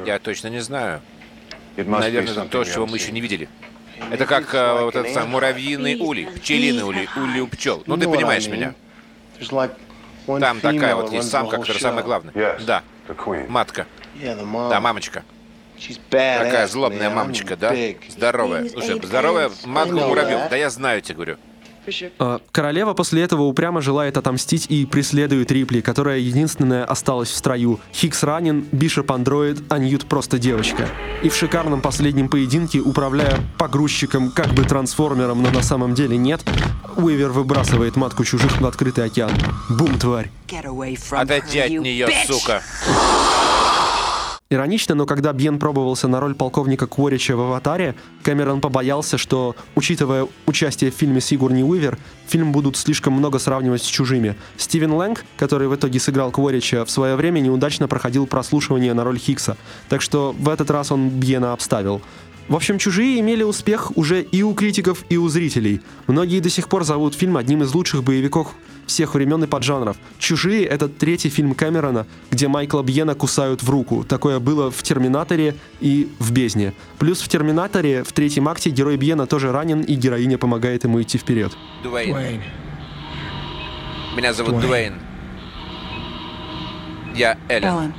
Я 0.07 0.19
точно 0.19 0.49
не 0.49 0.61
знаю. 0.61 1.01
Наверное, 1.77 2.33
это 2.33 2.45
то, 2.47 2.65
чего 2.65 2.87
мы 2.87 2.97
еще 2.97 3.13
не 3.13 3.21
видели. 3.21 3.49
Это 4.11 4.27
как 4.27 4.55
э, 4.55 4.83
вот 4.83 4.95
этот 4.95 5.13
самый 5.13 5.33
муравьиный 5.33 5.97
улей, 5.97 6.27
пчелиный 6.27 6.85
улей, 6.85 7.09
улей 7.17 7.41
у 7.41 7.47
пчел. 7.49 7.83
Ну, 7.87 7.97
ты 7.97 8.09
понимаешь 8.09 8.47
меня. 8.47 8.75
Там 10.41 10.61
такая 10.61 10.95
вот 10.95 11.13
есть 11.13 11.31
самка, 11.31 11.57
которая 11.59 11.81
самая 11.81 12.05
главная. 12.05 12.33
Да, 12.67 12.83
матка. 13.49 13.87
Да, 14.71 14.81
мамочка. 14.81 15.23
Такая 16.11 16.67
злобная 16.67 17.11
мамочка, 17.11 17.57
да? 17.57 17.75
Здоровая. 18.09 18.69
Слушай, 18.69 19.01
здоровая 19.03 19.51
матка 19.65 19.95
муравьев. 19.95 20.41
Да 20.51 20.57
я 20.57 20.71
знаю 20.71 21.01
тебе, 21.03 21.15
говорю. 21.15 21.37
А, 22.19 22.41
Королева 22.53 22.95
после 22.95 23.23
этого 23.23 23.43
упрямо 23.43 23.81
желает 23.81 24.17
отомстить 24.17 24.67
и 24.69 24.87
преследует 24.87 25.51
Рипли, 25.53 25.81
которая 25.81 26.19
единственная 26.19 26.85
осталась 26.85 27.31
в 27.31 27.37
строю. 27.37 27.81
Хикс 27.93 28.23
ранен, 28.23 28.67
Бишоп 28.73 29.11
андроид, 29.13 29.63
а 29.69 29.79
Ньют 29.79 30.07
просто 30.07 30.39
девочка. 30.39 30.89
И 31.23 31.29
в 31.29 31.35
шикарном 31.35 31.81
последнем 31.81 32.29
поединке, 32.29 32.81
управляя 32.81 33.39
погрузчиком, 33.59 34.31
как 34.31 34.49
бы 34.49 34.65
трансформером, 34.65 35.43
но 35.43 35.51
на 35.51 35.63
самом 35.63 35.95
деле 35.95 36.17
нет, 36.17 36.41
Уивер 36.97 37.31
выбрасывает 37.31 37.97
матку 37.97 38.25
чужих 38.25 38.61
в 38.61 38.67
открытый 38.67 39.05
океан. 39.05 39.33
Бум, 39.69 39.99
тварь. 39.99 40.31
Отойди 41.11 41.59
от 41.59 41.71
нее, 41.71 42.09
сука. 42.27 42.63
Иронично, 44.51 44.95
но 44.95 45.05
когда 45.05 45.35
Бьен 45.35 45.59
пробовался 45.59 46.09
на 46.09 46.21
роль 46.21 46.35
полковника 46.35 46.87
Кворича 46.87 47.37
в 47.37 47.41
«Аватаре», 47.41 47.95
Кэмерон 48.23 48.63
побоялся, 48.63 49.19
что, 49.19 49.55
учитывая 49.75 50.27
участие 50.47 50.91
в 50.91 50.95
фильме 50.95 51.21
Сигурни 51.21 51.63
Уивер, 51.63 51.99
фильм 52.27 52.51
будут 52.51 52.79
слишком 52.79 53.13
много 53.13 53.39
сравнивать 53.41 53.83
с 53.83 53.87
чужими. 53.87 54.37
Стивен 54.57 54.95
Лэнг, 54.95 55.23
который 55.37 55.69
в 55.69 55.75
итоге 55.75 56.01
сыграл 56.01 56.31
Кворича, 56.31 56.87
в 56.87 56.91
свое 56.91 57.15
время 57.15 57.41
неудачно 57.41 57.89
проходил 57.89 58.27
прослушивание 58.27 58.95
на 58.95 59.05
роль 59.05 59.19
Хикса, 59.19 59.59
так 59.91 60.01
что 60.01 60.35
в 60.39 60.49
этот 60.49 60.71
раз 60.71 60.91
он 60.91 61.11
Бьена 61.11 61.53
обставил. 61.53 62.01
В 62.49 62.57
общем, 62.57 62.79
«Чужие» 62.79 63.21
имели 63.21 63.43
успех 63.43 63.95
уже 63.99 64.23
и 64.23 64.43
у 64.43 64.55
критиков, 64.55 65.05
и 65.11 65.19
у 65.19 65.29
зрителей. 65.29 65.83
Многие 66.07 66.41
до 66.41 66.49
сих 66.49 66.71
пор 66.71 66.85
зовут 66.85 67.15
фильм 67.15 67.37
одним 67.37 67.65
из 67.65 67.75
лучших 67.75 68.03
боевиков 68.03 68.55
всех 68.89 69.15
времен 69.15 69.45
и 69.45 69.47
поджанров. 69.47 69.97
«Чужие»— 70.19 70.65
это 70.67 70.89
третий 70.89 71.29
фильм 71.29 71.55
Кэмерона, 71.55 72.07
где 72.31 72.49
Майкла 72.49 72.83
Бьена 72.83 73.15
кусают 73.15 73.63
в 73.63 73.71
руку. 73.71 74.05
Такое 74.05 74.41
было 74.41 74.71
в 74.71 74.83
«Терминаторе» 74.83 75.55
и 75.81 76.11
в 76.19 76.33
«Бездне». 76.33 76.73
Плюс 76.99 77.21
в 77.21 77.29
«Терминаторе» 77.29 78.03
в 78.03 78.13
третьем 78.13 78.49
акте 78.49 78.71
герой 78.71 78.97
Бьена 78.97 79.27
тоже 79.27 79.53
ранен, 79.53 79.83
и 79.83 79.95
героиня 79.95 80.39
помогает 80.39 80.85
ему 80.85 81.01
идти 81.01 81.19
вперед. 81.19 81.57
Дуэйн. 81.83 82.43
Меня 84.17 84.33
зовут 84.33 84.61
Дуэйн. 84.61 84.95
Я 87.15 87.39
Эллен. 87.49 87.95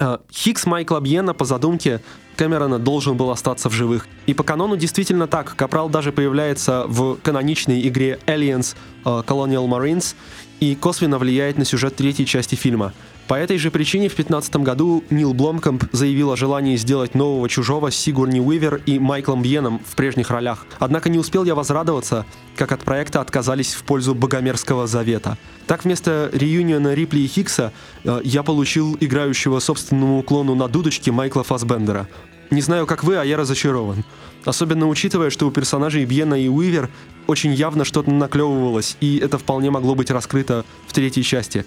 А, 0.00 0.20
Хикс 0.30 0.66
Майкла 0.66 1.00
Бьена 1.00 1.34
по 1.34 1.44
задумке 1.44 2.00
Кэмерона 2.38 2.78
должен 2.78 3.16
был 3.16 3.30
остаться 3.30 3.68
в 3.68 3.72
живых. 3.72 4.06
И 4.26 4.32
по 4.32 4.44
канону 4.44 4.76
действительно 4.76 5.26
так. 5.26 5.56
Капрал 5.56 5.88
даже 5.88 6.12
появляется 6.12 6.84
в 6.86 7.16
каноничной 7.16 7.86
игре 7.88 8.20
Aliens 8.26 8.76
uh, 9.04 9.26
Colonial 9.26 9.66
Marines 9.66 10.14
и 10.60 10.74
косвенно 10.74 11.18
влияет 11.18 11.58
на 11.58 11.64
сюжет 11.64 11.96
третьей 11.96 12.26
части 12.26 12.54
фильма. 12.54 12.92
По 13.28 13.34
этой 13.34 13.58
же 13.58 13.70
причине 13.70 14.08
в 14.08 14.16
2015 14.16 14.56
году 14.56 15.04
Нил 15.10 15.34
Бломкомп 15.34 15.84
заявил 15.92 16.32
о 16.32 16.36
желании 16.36 16.76
сделать 16.76 17.14
нового 17.14 17.46
Чужого 17.48 17.90
с 17.90 17.96
Сигурни 17.96 18.40
Уивер 18.40 18.80
и 18.86 18.98
Майклом 18.98 19.42
Бьеном 19.42 19.80
в 19.86 19.96
прежних 19.96 20.30
ролях. 20.30 20.64
Однако 20.78 21.10
не 21.10 21.18
успел 21.18 21.44
я 21.44 21.54
возрадоваться, 21.54 22.24
как 22.56 22.72
от 22.72 22.80
проекта 22.80 23.20
отказались 23.20 23.74
в 23.74 23.82
пользу 23.82 24.14
Богомерзкого 24.14 24.86
Завета. 24.86 25.36
Так 25.66 25.84
вместо 25.84 26.30
реюниона 26.32 26.94
Рипли 26.94 27.20
и 27.20 27.26
Хикса 27.26 27.72
э, 28.04 28.22
я 28.24 28.42
получил 28.42 28.96
играющего 28.98 29.60
собственному 29.60 30.22
клону 30.22 30.54
на 30.54 30.66
дудочке 30.66 31.12
Майкла 31.12 31.44
Фасбендера. 31.44 32.08
Не 32.50 32.62
знаю, 32.62 32.86
как 32.86 33.04
вы, 33.04 33.16
а 33.16 33.24
я 33.24 33.36
разочарован. 33.36 34.04
Особенно 34.44 34.88
учитывая, 34.88 35.30
что 35.30 35.46
у 35.46 35.50
персонажей 35.50 36.04
Бьена 36.04 36.34
и 36.34 36.48
Уивер 36.48 36.88
очень 37.26 37.52
явно 37.52 37.84
что-то 37.84 38.10
наклевывалось, 38.10 38.96
и 39.00 39.18
это 39.18 39.38
вполне 39.38 39.70
могло 39.70 39.94
быть 39.94 40.10
раскрыто 40.10 40.64
в 40.86 40.92
третьей 40.92 41.22
части. 41.22 41.64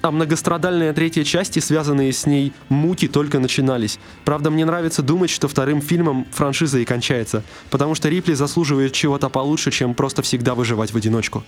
А 0.00 0.10
многострадальные 0.10 0.92
третьей 0.94 1.24
части, 1.24 1.60
связанные 1.60 2.12
с 2.12 2.26
ней 2.26 2.52
муки, 2.68 3.06
только 3.06 3.38
начинались. 3.38 4.00
Правда, 4.24 4.50
мне 4.50 4.64
нравится 4.64 5.02
думать, 5.02 5.30
что 5.30 5.46
вторым 5.46 5.80
фильмом 5.80 6.26
франшиза 6.32 6.78
и 6.78 6.84
кончается, 6.84 7.44
потому 7.70 7.94
что 7.94 8.08
Рипли 8.08 8.34
заслуживает 8.34 8.92
чего-то 8.92 9.28
получше, 9.28 9.70
чем 9.70 9.94
просто 9.94 10.22
всегда 10.22 10.54
выживать 10.54 10.92
в 10.92 10.96
одиночку. 10.96 11.44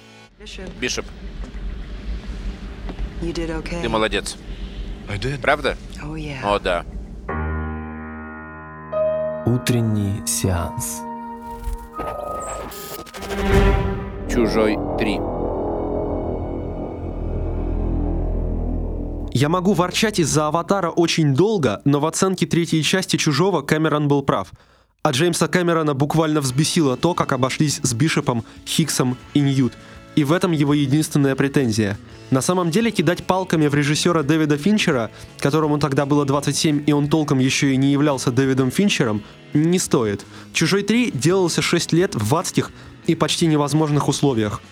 Бишоп, 0.81 1.07
ты 3.21 3.89
молодец. 3.89 4.37
Правда? 5.43 5.77
О, 6.45 6.59
да. 6.59 6.85
Утренний 9.47 10.23
сеанс. 10.27 11.03
Чужой 14.27 14.79
3. 14.99 15.21
Я 19.35 19.49
могу 19.51 19.75
ворчать 19.75 20.19
из-за 20.19 20.47
«Аватара» 20.47 20.89
очень 20.89 21.35
долго, 21.35 21.83
но 21.85 22.01
в 22.01 22.07
оценке 22.07 22.47
третьей 22.47 22.83
части 22.83 23.17
«Чужого» 23.17 23.61
Кэмерон 23.61 24.09
был 24.09 24.23
прав. 24.23 24.51
А 25.03 25.11
Джеймса 25.11 25.47
Кэмерона 25.47 25.93
буквально 25.93 26.41
взбесило 26.41 26.97
то, 26.97 27.13
как 27.13 27.33
обошлись 27.33 27.81
с 27.83 27.93
Бишопом, 27.93 28.45
Хиксом 28.67 29.19
и 29.35 29.41
Ньют. 29.41 29.75
И 30.17 30.25
в 30.25 30.33
этом 30.33 30.53
его 30.53 30.75
единственная 30.75 31.35
претензия. 31.35 31.99
На 32.31 32.41
самом 32.41 32.71
деле 32.71 32.91
кидать 32.91 33.25
палками 33.25 33.67
в 33.67 33.75
режиссера 33.75 34.23
Дэвида 34.23 34.57
Финчера, 34.57 35.11
которому 35.39 35.79
тогда 35.79 36.07
было 36.07 36.25
27 36.25 36.85
и 36.87 36.93
он 36.93 37.09
толком 37.09 37.39
еще 37.39 37.73
и 37.73 37.77
не 37.77 37.93
являлся 37.93 38.31
Дэвидом 38.31 38.71
Финчером, 38.71 39.23
не 39.53 39.79
стоит. 39.79 40.25
«Чужой 40.53 40.83
3» 40.83 41.17
делался 41.17 41.63
6 41.63 41.93
лет 41.93 42.15
в 42.15 42.35
адских 42.35 42.71
и 43.07 43.15
почти 43.15 43.47
невозможных 43.47 44.09
условиях. 44.09 44.63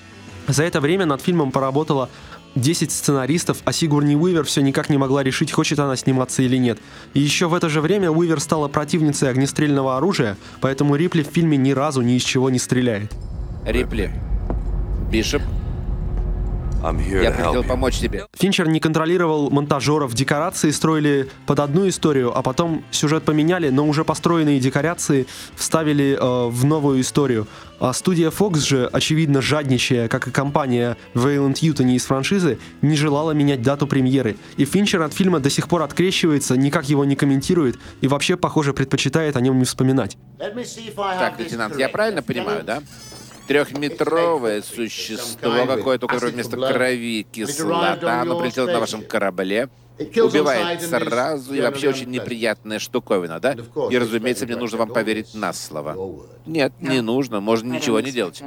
За 0.49 0.65
это 0.65 0.81
время 0.81 1.07
над 1.07 1.21
фильмом 1.21 1.53
поработало 1.53 2.09
10 2.55 2.91
сценаристов, 2.91 3.59
а 3.65 3.73
Сигурни 3.73 4.15
Уивер 4.15 4.45
все 4.45 4.61
никак 4.61 4.91
не 4.91 4.99
могла 4.99 5.23
решить, 5.23 5.53
хочет 5.53 5.79
она 5.79 5.97
сниматься 5.97 6.43
или 6.43 6.57
нет. 6.57 6.79
И 7.15 7.21
еще 7.21 7.47
в 7.47 7.55
это 7.55 7.69
же 7.69 7.81
время 7.81 8.11
Уивер 8.11 8.41
стала 8.41 8.69
противницей 8.69 9.31
огнестрельного 9.31 9.97
оружия, 9.97 10.37
поэтому 10.61 10.97
Рипли 10.97 11.23
в 11.23 11.29
фильме 11.29 11.57
ни 11.57 11.71
разу 11.73 12.03
ни 12.03 12.17
из 12.17 12.23
чего 12.23 12.51
не 12.51 12.59
стреляет. 12.59 13.13
Рипли. 13.65 14.13
Бишоп. 15.13 15.43
Я 16.83 17.31
приходил 17.31 17.63
помочь 17.63 17.99
тебе. 18.01 18.27
Финчер 18.33 18.67
не 18.67 18.81
контролировал 18.81 19.51
монтажеров, 19.51 20.15
декорации 20.15 20.71
строили 20.71 21.29
под 21.47 21.61
одну 21.61 21.87
историю, 21.87 22.37
а 22.37 22.43
потом 22.43 22.83
сюжет 22.91 23.23
поменяли, 23.25 23.69
но 23.69 23.87
уже 23.87 24.05
построенные 24.05 24.59
декорации 24.59 25.27
вставили 25.55 26.19
э, 26.19 26.49
в 26.49 26.65
новую 26.65 27.03
историю. 27.03 27.47
А 27.79 27.93
студия 27.93 28.31
Fox 28.31 28.57
же, 28.67 28.89
очевидно 28.91 29.43
жадничая, 29.43 30.09
как 30.09 30.27
и 30.29 30.31
компания 30.31 30.97
Вейланд 31.15 31.59
Ютони 31.59 31.95
из 31.95 32.07
франшизы, 32.07 32.59
не 32.81 32.97
желала 32.97 33.33
менять 33.33 33.63
дату 33.63 33.87
премьеры. 33.87 34.37
И 34.57 34.65
Финчер 34.65 35.03
от 35.03 35.13
фильма 35.13 35.41
до 35.41 35.51
сих 35.51 35.69
пор 35.69 35.83
открещивается, 35.83 36.57
никак 36.57 36.87
его 36.89 37.05
не 37.05 37.17
комментирует 37.17 37.79
и 38.01 38.09
вообще, 38.09 38.37
похоже, 38.37 38.73
предпочитает 38.73 39.37
о 39.37 39.41
нем 39.41 39.59
не 39.59 39.67
вспоминать. 39.67 40.17
Так, 40.39 41.39
лейтенант, 41.39 41.77
я 41.79 41.91
правильно 41.91 42.23
понимаю, 42.23 42.65
да? 42.65 42.83
Трехметровое 43.47 44.63
существо 44.63 45.67
какое-то, 45.67 46.07
у 46.07 46.09
которого 46.09 46.33
вместо 46.33 46.57
крови 46.57 47.27
кислота. 47.31 48.23
Оно 48.23 48.39
прилетело 48.39 48.67
на 48.67 48.81
вашем 48.81 49.03
корабле. 49.03 49.69
Убивает 49.99 50.83
сразу 50.83 51.55
и 51.55 51.61
вообще 51.61 51.91
очень 51.91 52.11
неприятная 52.11 52.79
штуковина, 52.79 53.41
да? 53.41 53.57
И, 53.91 53.99
разумеется, 53.99 54.47
мне 54.47 54.57
нужно 54.57 54.79
вам 54.79 54.89
поверить 54.89 55.35
на 55.35 55.53
слово. 55.53 55.97
Нет, 56.47 56.73
не 56.81 57.01
нужно, 57.03 57.41
можно 57.41 57.73
ничего 57.73 58.01
не 58.01 58.11
делать. 58.11 58.43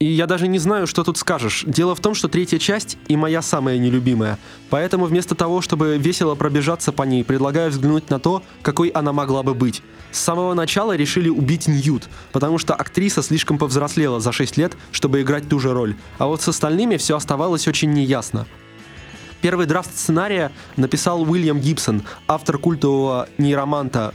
И 0.00 0.06
я 0.06 0.26
даже 0.26 0.48
не 0.48 0.58
знаю, 0.58 0.86
что 0.86 1.04
тут 1.04 1.18
скажешь. 1.18 1.64
Дело 1.66 1.94
в 1.94 2.00
том, 2.00 2.14
что 2.14 2.28
третья 2.28 2.58
часть 2.58 2.98
и 3.06 3.16
моя 3.16 3.42
самая 3.42 3.78
нелюбимая. 3.78 4.38
Поэтому 4.68 5.04
вместо 5.06 5.34
того, 5.34 5.60
чтобы 5.60 5.96
весело 5.98 6.34
пробежаться 6.34 6.90
по 6.92 7.04
ней, 7.04 7.24
предлагаю 7.24 7.70
взглянуть 7.70 8.10
на 8.10 8.18
то, 8.18 8.42
какой 8.62 8.88
она 8.88 9.12
могла 9.12 9.42
бы 9.42 9.54
быть. 9.54 9.82
С 10.10 10.18
самого 10.18 10.54
начала 10.54 10.96
решили 10.96 11.28
убить 11.28 11.68
Ньют, 11.68 12.08
потому 12.32 12.58
что 12.58 12.74
актриса 12.74 13.22
слишком 13.22 13.56
повзрослела 13.56 14.20
за 14.20 14.32
6 14.32 14.56
лет, 14.56 14.76
чтобы 14.90 15.22
играть 15.22 15.48
ту 15.48 15.58
же 15.60 15.72
роль. 15.72 15.96
А 16.18 16.26
вот 16.26 16.42
с 16.42 16.48
остальными 16.48 16.96
все 16.96 17.16
оставалось 17.16 17.68
очень 17.68 17.92
неясно. 17.92 18.46
Первый 19.42 19.66
драфт 19.66 19.94
сценария 19.94 20.52
написал 20.76 21.22
Уильям 21.22 21.60
Гибсон, 21.60 22.02
автор 22.26 22.58
культового 22.58 23.28
нейроманта. 23.38 24.14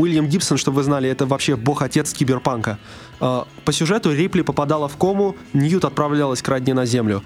Уильям 0.00 0.26
Гибсон, 0.28 0.58
чтобы 0.58 0.76
вы 0.76 0.82
знали, 0.82 1.08
это 1.08 1.26
вообще 1.26 1.56
бог-отец 1.56 2.12
киберпанка. 2.12 2.78
А, 3.20 3.46
по 3.64 3.72
сюжету 3.72 4.12
Рипли 4.12 4.42
попадала 4.42 4.88
в 4.88 4.96
кому, 4.96 5.36
Ньют 5.52 5.84
отправлялась 5.84 6.42
к 6.42 6.48
родне 6.48 6.74
на 6.74 6.86
Землю. 6.86 7.22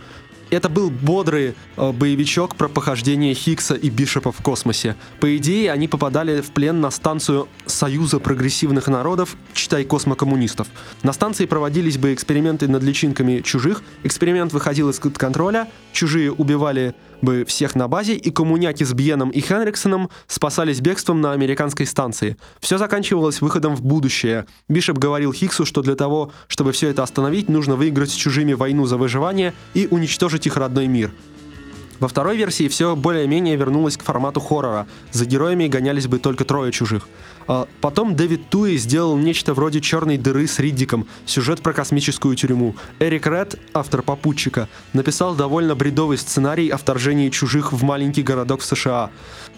Это 0.53 0.69
был 0.69 0.91
бодрый 0.91 1.55
э, 1.79 1.93
боевичок 1.93 2.57
про 2.57 2.69
похождение 2.69 3.33
Хиггса 3.33 3.75
и 3.75 3.89
Бишопа 3.89 4.33
в 4.33 4.43
космосе. 4.43 4.97
По 5.19 5.35
идее, 5.39 5.73
они 5.73 5.89
попадали 5.89 6.43
в 6.43 6.51
плен 6.51 6.79
на 6.83 6.91
станцию 6.91 7.49
Союза 7.65 8.19
прогрессивных 8.19 8.87
народов, 8.87 9.35
читай 9.55 9.83
космокоммунистов. 9.85 10.69
На 11.03 11.15
станции 11.15 11.47
проводились 11.47 11.97
бы 11.97 12.13
эксперименты 12.13 12.69
над 12.69 12.83
личинками 12.83 13.41
чужих, 13.41 13.83
эксперимент 14.03 14.53
выходил 14.53 14.91
из-под 14.91 15.17
контроля, 15.17 15.69
чужие 15.95 16.31
убивали 16.31 16.95
бы 17.23 17.45
всех 17.47 17.75
на 17.75 17.89
базе, 17.89 18.15
и 18.15 18.31
коммуняки 18.31 18.85
с 18.85 18.93
Бьеном 18.93 19.31
и 19.31 19.41
Хенриксоном 19.41 20.11
спасались 20.27 20.81
бегством 20.81 21.21
на 21.21 21.33
американской 21.33 21.87
станции. 21.87 22.37
Все 22.61 22.77
заканчивалось 22.77 23.41
выходом 23.41 23.77
в 23.77 23.83
будущее. 23.83 24.47
Бишоп 24.69 24.99
говорил 24.99 25.33
Хиггсу, 25.33 25.65
что 25.65 25.83
для 25.83 25.95
того, 25.95 26.33
чтобы 26.49 26.73
все 26.73 26.89
это 26.89 27.03
остановить, 27.03 27.49
нужно 27.49 27.77
выиграть 27.77 28.11
с 28.11 28.15
чужими 28.15 28.53
войну 28.53 28.87
за 28.87 28.97
выживание 28.97 29.55
и 29.73 29.87
уничтожить 29.91 30.42
их 30.47 30.57
родной 30.57 30.87
мир. 30.87 31.13
Во 32.01 32.09
второй 32.09 32.37
версии 32.37 32.67
все 32.67 32.97
более-менее 32.97 33.55
вернулось 33.55 33.97
к 33.97 34.03
формату 34.03 34.41
хоррора. 34.41 34.89
За 35.13 35.25
героями 35.25 35.69
гонялись 35.69 36.09
бы 36.09 36.19
только 36.19 36.45
трое 36.45 36.73
чужих. 36.73 37.07
А 37.47 37.67
потом 37.81 38.17
Дэвид 38.17 38.49
Туи 38.49 38.77
сделал 38.77 39.17
нечто 39.17 39.55
вроде 39.55 39.81
«Черной 39.81 40.19
дыры» 40.19 40.47
с 40.47 40.59
Риддиком, 40.59 41.07
сюжет 41.27 41.61
про 41.61 41.73
космическую 41.73 42.35
тюрьму. 42.37 42.77
Эрик 42.99 43.27
Ред, 43.27 43.59
автор 43.75 44.03
«Попутчика», 44.03 44.69
написал 44.93 45.35
довольно 45.35 45.75
бредовый 45.75 46.19
сценарий 46.19 46.69
о 46.69 46.77
вторжении 46.77 47.31
чужих 47.31 47.73
в 47.73 47.83
маленький 47.83 48.23
городок 48.23 48.61
в 48.61 48.65
США. 48.65 49.11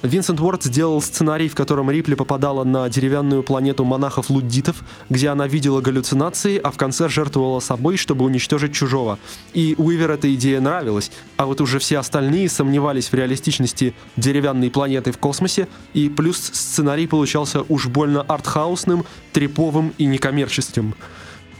Винсент 0.02 0.40
Уорд 0.40 0.62
сделал 0.62 1.00
сценарий, 1.00 1.48
в 1.48 1.54
котором 1.54 1.90
Рипли 1.90 2.14
попадала 2.14 2.64
на 2.64 2.88
деревянную 2.88 3.42
планету 3.42 3.84
монахов-луддитов, 3.84 4.84
где 5.08 5.28
она 5.28 5.46
видела 5.46 5.80
галлюцинации, 5.80 6.58
а 6.58 6.70
в 6.70 6.76
конце 6.76 7.08
жертвовала 7.08 7.60
собой, 7.60 7.96
чтобы 7.96 8.24
уничтожить 8.24 8.74
чужого. 8.74 9.18
И 9.54 9.74
Уивер 9.78 10.10
эта 10.10 10.32
идея 10.34 10.60
нравилась, 10.60 11.10
а 11.36 11.46
вот 11.46 11.60
уже 11.60 11.78
все 11.78 11.98
остальные 11.98 12.48
сомневались 12.48 13.08
в 13.08 13.14
реалистичности 13.14 13.94
деревянной 14.16 14.70
планеты 14.70 15.12
в 15.12 15.18
космосе, 15.18 15.68
и 15.94 16.08
плюс 16.08 16.36
сценарий 16.36 17.06
получался 17.06 17.62
уж 17.74 17.88
больно 17.88 18.22
артхаусным, 18.22 19.04
треповым 19.32 19.92
и 19.98 20.06
некоммерческим. 20.06 20.94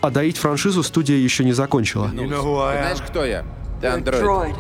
А 0.01 0.11
доить 0.11 0.37
франшизу 0.39 0.83
студия 0.83 1.17
еще 1.17 1.45
не 1.45 1.53
закончила. 1.53 2.09
Ты 2.09 2.29
знаешь, 2.29 3.03
кто 3.05 3.25
я? 3.25 3.45
Ты 3.81 3.89
андроид. 3.89 4.55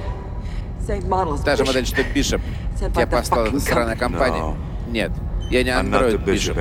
Та 1.44 1.56
же 1.56 1.64
модель, 1.64 1.86
что 1.86 2.02
Бишоп. 2.14 2.40
Тебя 2.76 3.06
послала 3.06 3.46
эта 3.46 3.60
сраная 3.60 3.96
компания. 3.96 4.56
Нет, 4.88 5.12
я 5.50 5.62
не 5.62 5.70
андроид, 5.70 6.20
Бишоп. 6.20 6.56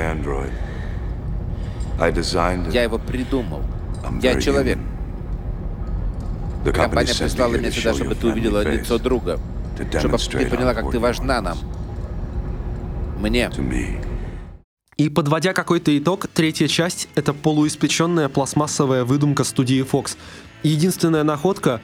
Я 2.72 2.84
его 2.84 3.00
придумал. 3.00 3.62
Я 4.22 4.40
человек. 4.40 4.78
Компания 6.74 7.14
прислала 7.18 7.56
меня 7.56 7.72
сюда, 7.72 7.94
чтобы 7.96 8.16
ты 8.16 8.28
увидела 8.28 8.62
лицо 8.64 9.00
друга. 9.00 9.40
Чтобы 9.98 10.18
ты 10.18 10.46
поняла, 10.46 10.74
как 10.76 10.92
ты 10.92 11.00
важна 11.00 11.42
нам. 11.42 11.58
Мне. 13.18 13.50
И 15.04 15.10
подводя 15.10 15.52
какой-то 15.52 15.98
итог, 15.98 16.28
третья 16.34 16.70
часть— 16.70 17.10
это 17.16 17.34
полуиспеченная 17.34 18.30
пластмассовая 18.30 19.04
выдумка 19.04 19.44
студии 19.44 19.84
Fox. 19.84 20.16
Единственная 20.64 21.24
находка 21.24 21.82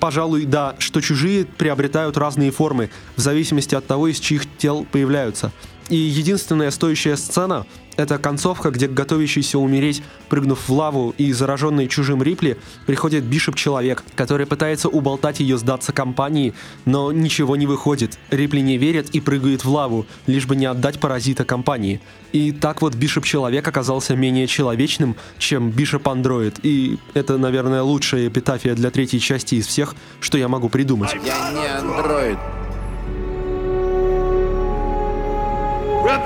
пожалуй, 0.00 0.44
да, 0.44 0.74
что 0.80 1.00
чужие 1.00 1.44
приобретают 1.44 2.16
разные 2.16 2.50
формы 2.50 2.90
в 3.14 3.20
зависимости 3.20 3.76
от 3.76 3.86
того, 3.86 4.08
из 4.08 4.18
чьих 4.18 4.56
тел 4.58 4.84
появляются. 4.90 5.52
И 5.88 5.94
единственная 5.94 6.72
стоящая 6.72 7.16
сцена— 7.16 7.64
это 7.96 8.18
концовка, 8.18 8.70
где 8.70 8.88
готовящийся 8.88 9.58
умереть, 9.58 10.02
прыгнув 10.28 10.68
в 10.68 10.72
лаву 10.72 11.14
и 11.18 11.32
зараженный 11.32 11.88
чужим 11.88 12.22
Рипли, 12.22 12.58
приходит 12.86 13.24
Бишоп-человек, 13.24 14.02
который 14.14 14.46
пытается 14.46 14.88
уболтать 14.88 15.40
ее 15.40 15.58
сдаться 15.58 15.92
компании, 15.92 16.54
но 16.84 17.12
ничего 17.12 17.56
не 17.56 17.66
выходит. 17.66 18.18
Рипли 18.30 18.60
не 18.60 18.78
верит 18.78 19.10
и 19.10 19.20
прыгает 19.20 19.64
в 19.64 19.70
лаву, 19.70 20.06
лишь 20.26 20.46
бы 20.46 20.56
не 20.56 20.66
отдать 20.66 21.00
паразита 21.00 21.44
компании. 21.44 22.00
И 22.32 22.52
так 22.52 22.82
вот 22.82 22.94
Бишоп-человек 22.94 23.66
оказался 23.66 24.16
менее 24.16 24.46
человечным, 24.46 25.16
чем 25.38 25.70
Бишоп-андроид. 25.70 26.60
И 26.62 26.98
это, 27.14 27.36
наверное, 27.36 27.82
лучшая 27.82 28.28
эпитафия 28.28 28.74
для 28.74 28.90
третьей 28.90 29.20
части 29.20 29.56
из 29.56 29.66
всех, 29.66 29.94
что 30.20 30.38
я 30.38 30.48
могу 30.48 30.68
придумать. 30.68 31.14
Я 31.24 31.50
не 31.52 31.66
андроид. 31.66 32.38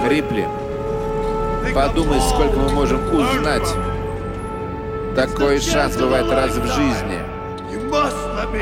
Рипли, 0.08 0.46
подумай, 1.74 2.20
сколько 2.20 2.58
мы 2.58 2.70
можем 2.70 3.00
узнать. 3.14 3.68
Такой 5.14 5.60
шанс 5.60 5.96
бывает 5.96 6.30
раз 6.30 6.56
в 6.56 6.66
жизни. 6.66 7.20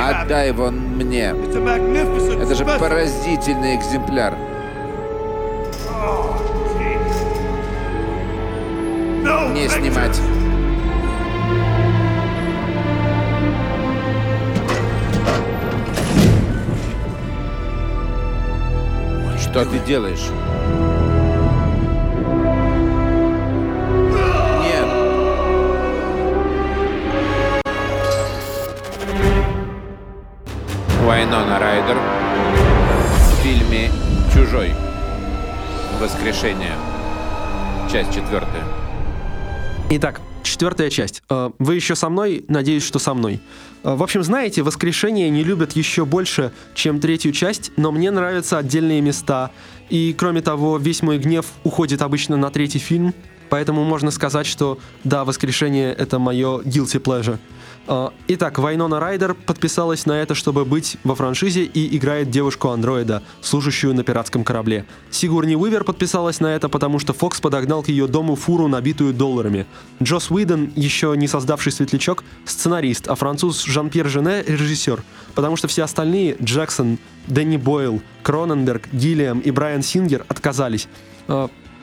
Отдай 0.01 0.49
его 0.49 0.71
мне. 0.71 1.31
Это 1.31 2.55
же 2.55 2.65
поразительный 2.65 3.77
экземпляр. 3.77 4.35
Не 9.53 9.69
снимать. 9.69 10.21
Что 19.41 19.65
ты 19.65 19.79
делаешь? 19.81 20.31
Вайнона 31.05 31.59
Райдер 31.59 31.99
в 31.99 33.43
фильме 33.43 33.91
«Чужой. 34.33 34.73
Воскрешение». 36.01 36.73
Часть 37.93 38.09
четвертая. 38.15 38.65
Итак, 39.91 40.23
четвертая 40.43 40.89
часть. 40.89 41.23
Э, 41.29 41.51
Вы 41.59 41.75
еще 41.75 41.95
со 41.95 42.09
мной? 42.09 42.47
Надеюсь, 42.49 42.85
что 42.85 42.99
со 42.99 43.13
мной. 43.13 43.41
Э, 43.83 43.95
В 43.95 44.03
общем, 44.03 44.23
знаете, 44.23 44.63
«Воскрешение» 44.63 45.29
не 45.29 45.45
любят 45.45 45.73
еще 45.73 46.07
больше, 46.07 46.53
чем 46.75 47.01
третью 47.01 47.33
часть, 47.33 47.71
но 47.77 47.93
мне 47.93 48.11
нравятся 48.11 48.57
отдельные 48.57 49.03
места. 49.03 49.51
И, 49.91 50.15
кроме 50.17 50.41
того, 50.41 50.79
весь 50.79 51.03
мой 51.03 51.19
гнев 51.19 51.45
уходит 51.65 52.01
обычно 52.01 52.39
на 52.39 52.49
третий 52.51 52.79
фильм, 52.79 53.13
поэтому 53.51 53.85
можно 53.85 54.11
сказать, 54.11 54.47
что 54.47 54.79
да, 55.05 55.27
«Воскрешение»— 55.27 55.93
это 55.99 56.19
мое 56.19 56.61
guilty 56.63 56.99
pleasure. 56.99 57.39
Э, 57.87 58.09
Итак, 58.29 58.59
Вайнона 58.59 59.01
Райдер 59.01 59.35
подписалась 59.35 60.07
на 60.07 60.13
это, 60.13 60.35
чтобы 60.35 60.65
быть 60.65 60.97
во 61.05 61.15
франшизе 61.15 61.65
и 61.65 61.97
играет 61.97 62.31
девушку-андроида, 62.31 63.23
служащую 63.41 63.95
на 63.95 64.03
пиратском 64.03 64.45
корабле. 64.45 64.87
Сигурни 65.11 65.55
Уивер 65.55 65.85
подписалась 65.85 66.41
на 66.41 66.49
это, 66.49 66.69
потому 66.69 66.99
что 66.99 67.13
Фокс 67.13 67.41
подогнал 67.41 67.83
к 67.83 67.89
ее 67.89 68.07
дому 68.07 68.35
фуру, 68.37 68.69
набитую 68.69 69.13
долларами. 69.13 69.67
Джос 70.03 70.31
Уидон, 70.31 70.73
еще 70.75 71.15
не 71.17 71.29
создавший 71.29 71.73
светлячок, 71.73 72.25
сценарист, 72.47 73.09
а 73.09 73.15
француз 73.15 73.65
Жан-Пьер 73.65 74.09
Жене— 74.09 74.43
режиссер, 74.47 75.03
потому 75.35 75.57
что 75.57 75.69
все 75.69 75.83
остальные— 75.83 76.37
Джексон, 76.43 76.99
Дэнни 77.27 77.57
Бойл, 77.57 78.03
Кроненберг, 78.23 78.89
Гиллиам 78.93 79.41
и 79.41 79.51
Брайан 79.51 79.83
Сингер— 79.83 80.25
отказались. 80.29 80.89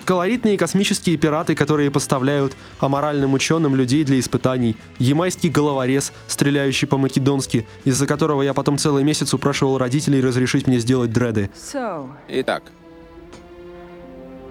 Колоритные 0.05 0.57
космические 0.57 1.15
пираты, 1.17 1.55
которые 1.55 1.91
поставляют 1.91 2.55
аморальным 2.79 3.33
ученым 3.33 3.75
людей 3.75 4.03
для 4.03 4.19
испытаний. 4.19 4.75
Ямайский 4.99 5.49
головорез, 5.49 6.11
стреляющий 6.27 6.87
по-македонски, 6.87 7.67
из-за 7.85 8.07
которого 8.07 8.41
я 8.41 8.53
потом 8.53 8.77
целый 8.77 9.03
месяц 9.03 9.33
упрашивал 9.33 9.77
родителей 9.77 10.21
разрешить 10.21 10.67
мне 10.67 10.79
сделать 10.79 11.13
дреды. 11.13 11.49
Итак, 12.27 12.63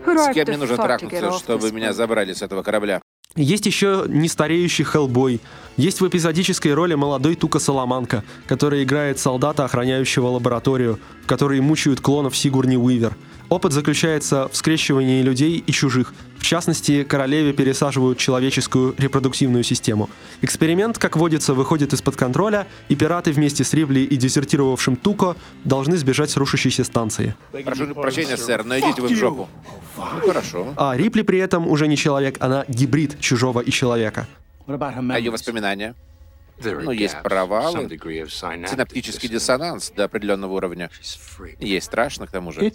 с 0.06 0.32
кем 0.32 0.48
мне 0.48 0.56
нужно 0.56 0.76
трахнуться, 0.76 1.32
чтобы 1.32 1.72
меня 1.72 1.92
забрали 1.92 2.32
с 2.32 2.42
этого 2.42 2.62
корабля? 2.62 3.02
Есть 3.36 3.66
еще 3.66 4.06
нестареющий 4.08 4.84
Хеллбой. 4.84 5.40
Есть 5.76 6.00
в 6.00 6.08
эпизодической 6.08 6.74
роли 6.74 6.94
молодой 6.94 7.36
Тука 7.36 7.60
Соломанка, 7.60 8.24
который 8.48 8.82
играет 8.82 9.20
солдата, 9.20 9.64
охраняющего 9.64 10.26
лабораторию, 10.26 10.98
в 11.22 11.26
которой 11.26 11.60
мучают 11.60 12.00
клонов 12.00 12.36
Сигурни 12.36 12.76
Уивер. 12.76 13.16
Опыт 13.50 13.72
заключается 13.72 14.48
в 14.48 14.56
скрещивании 14.56 15.22
людей 15.22 15.58
и 15.66 15.72
чужих. 15.72 16.14
В 16.38 16.44
частности, 16.44 17.02
королеве 17.02 17.52
пересаживают 17.52 18.16
человеческую 18.16 18.94
репродуктивную 18.96 19.64
систему. 19.64 20.08
Эксперимент, 20.40 20.98
как 20.98 21.16
водится, 21.16 21.52
выходит 21.52 21.92
из-под 21.92 22.14
контроля, 22.14 22.68
и 22.88 22.94
пираты 22.94 23.32
вместе 23.32 23.64
с 23.64 23.74
Рибли 23.74 24.00
и 24.00 24.16
дезертировавшим 24.16 24.94
Туко 24.94 25.34
должны 25.64 25.96
сбежать 25.96 26.30
с 26.30 26.36
рушащейся 26.36 26.84
станции. 26.84 27.34
Прошу 27.50 27.92
прощения, 27.92 28.36
сэр, 28.36 28.62
но 28.62 28.78
идите 28.78 29.02
вы 29.02 29.08
в 29.08 29.16
жопу. 29.16 29.48
Ну, 29.96 30.28
хорошо. 30.28 30.72
А 30.76 30.96
Рипли 30.96 31.22
при 31.22 31.40
этом 31.40 31.66
уже 31.66 31.88
не 31.88 31.96
человек, 31.96 32.36
она 32.38 32.64
гибрид 32.68 33.18
чужого 33.18 33.58
и 33.60 33.72
человека. 33.72 34.28
А 34.68 35.18
ее 35.18 35.32
воспоминания? 35.32 35.96
Ну, 36.62 36.90
есть 36.90 37.16
провалы, 37.22 37.88
синаптический 37.88 39.28
диссонанс 39.28 39.90
до 39.96 40.04
определенного 40.04 40.52
уровня. 40.54 40.90
Ей 41.58 41.80
страшно, 41.80 42.26
к 42.26 42.30
тому 42.30 42.52
же. 42.52 42.70
К 42.70 42.74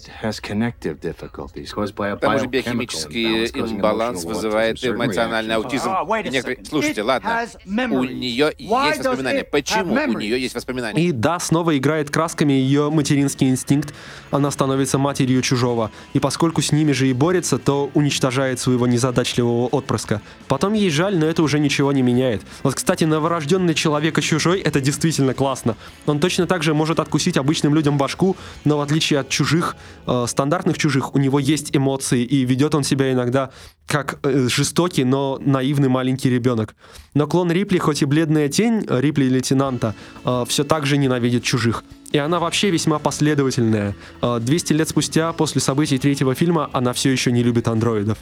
тому 2.19 2.39
же 2.39 2.48
биохимический 2.48 3.48
имбаланс 3.48 4.24
вызывает 4.24 4.84
эмоциональный 4.84 5.56
аутизм. 5.56 5.89
И 6.24 6.30
некоторые... 6.30 6.65
Слушайте, 6.65 7.04
ладно, 7.04 7.45
у 7.65 8.04
нее 8.04 8.52
есть 8.58 9.00
воспоминания. 9.00 9.43
Почему 9.43 9.93
у 9.93 10.17
нее 10.17 10.41
есть 10.41 10.56
воспоминания? 10.56 11.02
И 11.02 11.12
да, 11.12 11.39
снова 11.39 11.78
играет 11.78 12.10
красками 12.10 12.54
ее 12.54 12.89
материнский 12.89 13.50
инстинкт. 13.50 13.93
Она 14.32 14.50
становится 14.52 14.98
матерью 14.98 15.41
чужого. 15.41 15.91
И 16.13 16.19
поскольку 16.19 16.62
с 16.62 16.71
ними 16.71 16.91
же 16.91 17.08
и 17.08 17.13
борется, 17.13 17.60
то 17.60 17.91
уничтожает 17.93 18.60
своего 18.60 18.88
незадачливого 18.88 19.67
отпрыска. 19.67 20.21
Потом 20.48 20.74
ей 20.74 20.89
жаль, 20.89 21.17
но 21.17 21.26
это 21.28 21.43
уже 21.43 21.60
ничего 21.60 21.91
не 21.91 22.02
меняет. 22.02 22.41
Вот, 22.63 22.76
кстати, 22.76 23.04
новорожденный 23.04 23.75
человека 23.76 24.22
чужой, 24.22 24.60
это 24.60 24.82
действительно 24.82 25.34
классно. 25.34 25.76
Он 26.06 26.20
точно 26.20 26.48
так 26.48 26.64
же 26.64 26.74
может 26.74 27.00
откусить 27.00 27.38
обычным 27.38 27.76
людям 27.76 27.98
башку, 27.98 28.36
но 28.64 28.78
в 28.78 28.82
отличие 28.82 29.20
от 29.20 29.30
чужих, 29.30 29.76
э, 30.08 30.26
стандартных 30.28 30.78
чужих, 30.78 31.16
у 31.16 31.20
него 31.20 31.40
есть 31.40 31.76
эмоции, 31.76 32.24
и 32.24 32.46
ведет 32.46 32.76
он 32.76 32.84
себя 32.84 33.12
иногда 33.12 33.52
как 33.88 34.20
э, 34.24 34.48
жестокий, 34.50 35.04
но 35.04 35.40
наивный 35.42 35.90
маленький 35.90 36.30
ребенок. 36.30 36.76
Но 37.14 37.28
клон 37.28 37.52
Рипли, 37.52 37.78
хоть 37.78 38.02
и 38.02 38.06
бледная 38.06 38.50
тень 38.50 38.86
э, 38.88 39.02
Рипли 39.02 39.26
лейтенанта, 39.26 39.94
э, 40.24 40.46
все 40.48 40.64
так 40.64 40.86
же 40.86 40.98
ненавидит 40.98 41.44
чужих. 41.44 41.84
И 42.12 42.18
она 42.18 42.40
вообще 42.40 42.70
весьма 42.70 43.00
последовательная. 43.00 43.96
Э, 44.22 44.40
200 44.40 44.74
лет 44.74 44.90
спустя, 44.90 45.34
после 45.34 45.62
событий 45.62 45.98
третьего 45.98 46.34
фильма, 46.34 46.70
она 46.74 46.94
все 46.94 47.12
еще 47.12 47.32
не 47.32 47.44
любит 47.44 47.68
андроидов. 47.68 48.18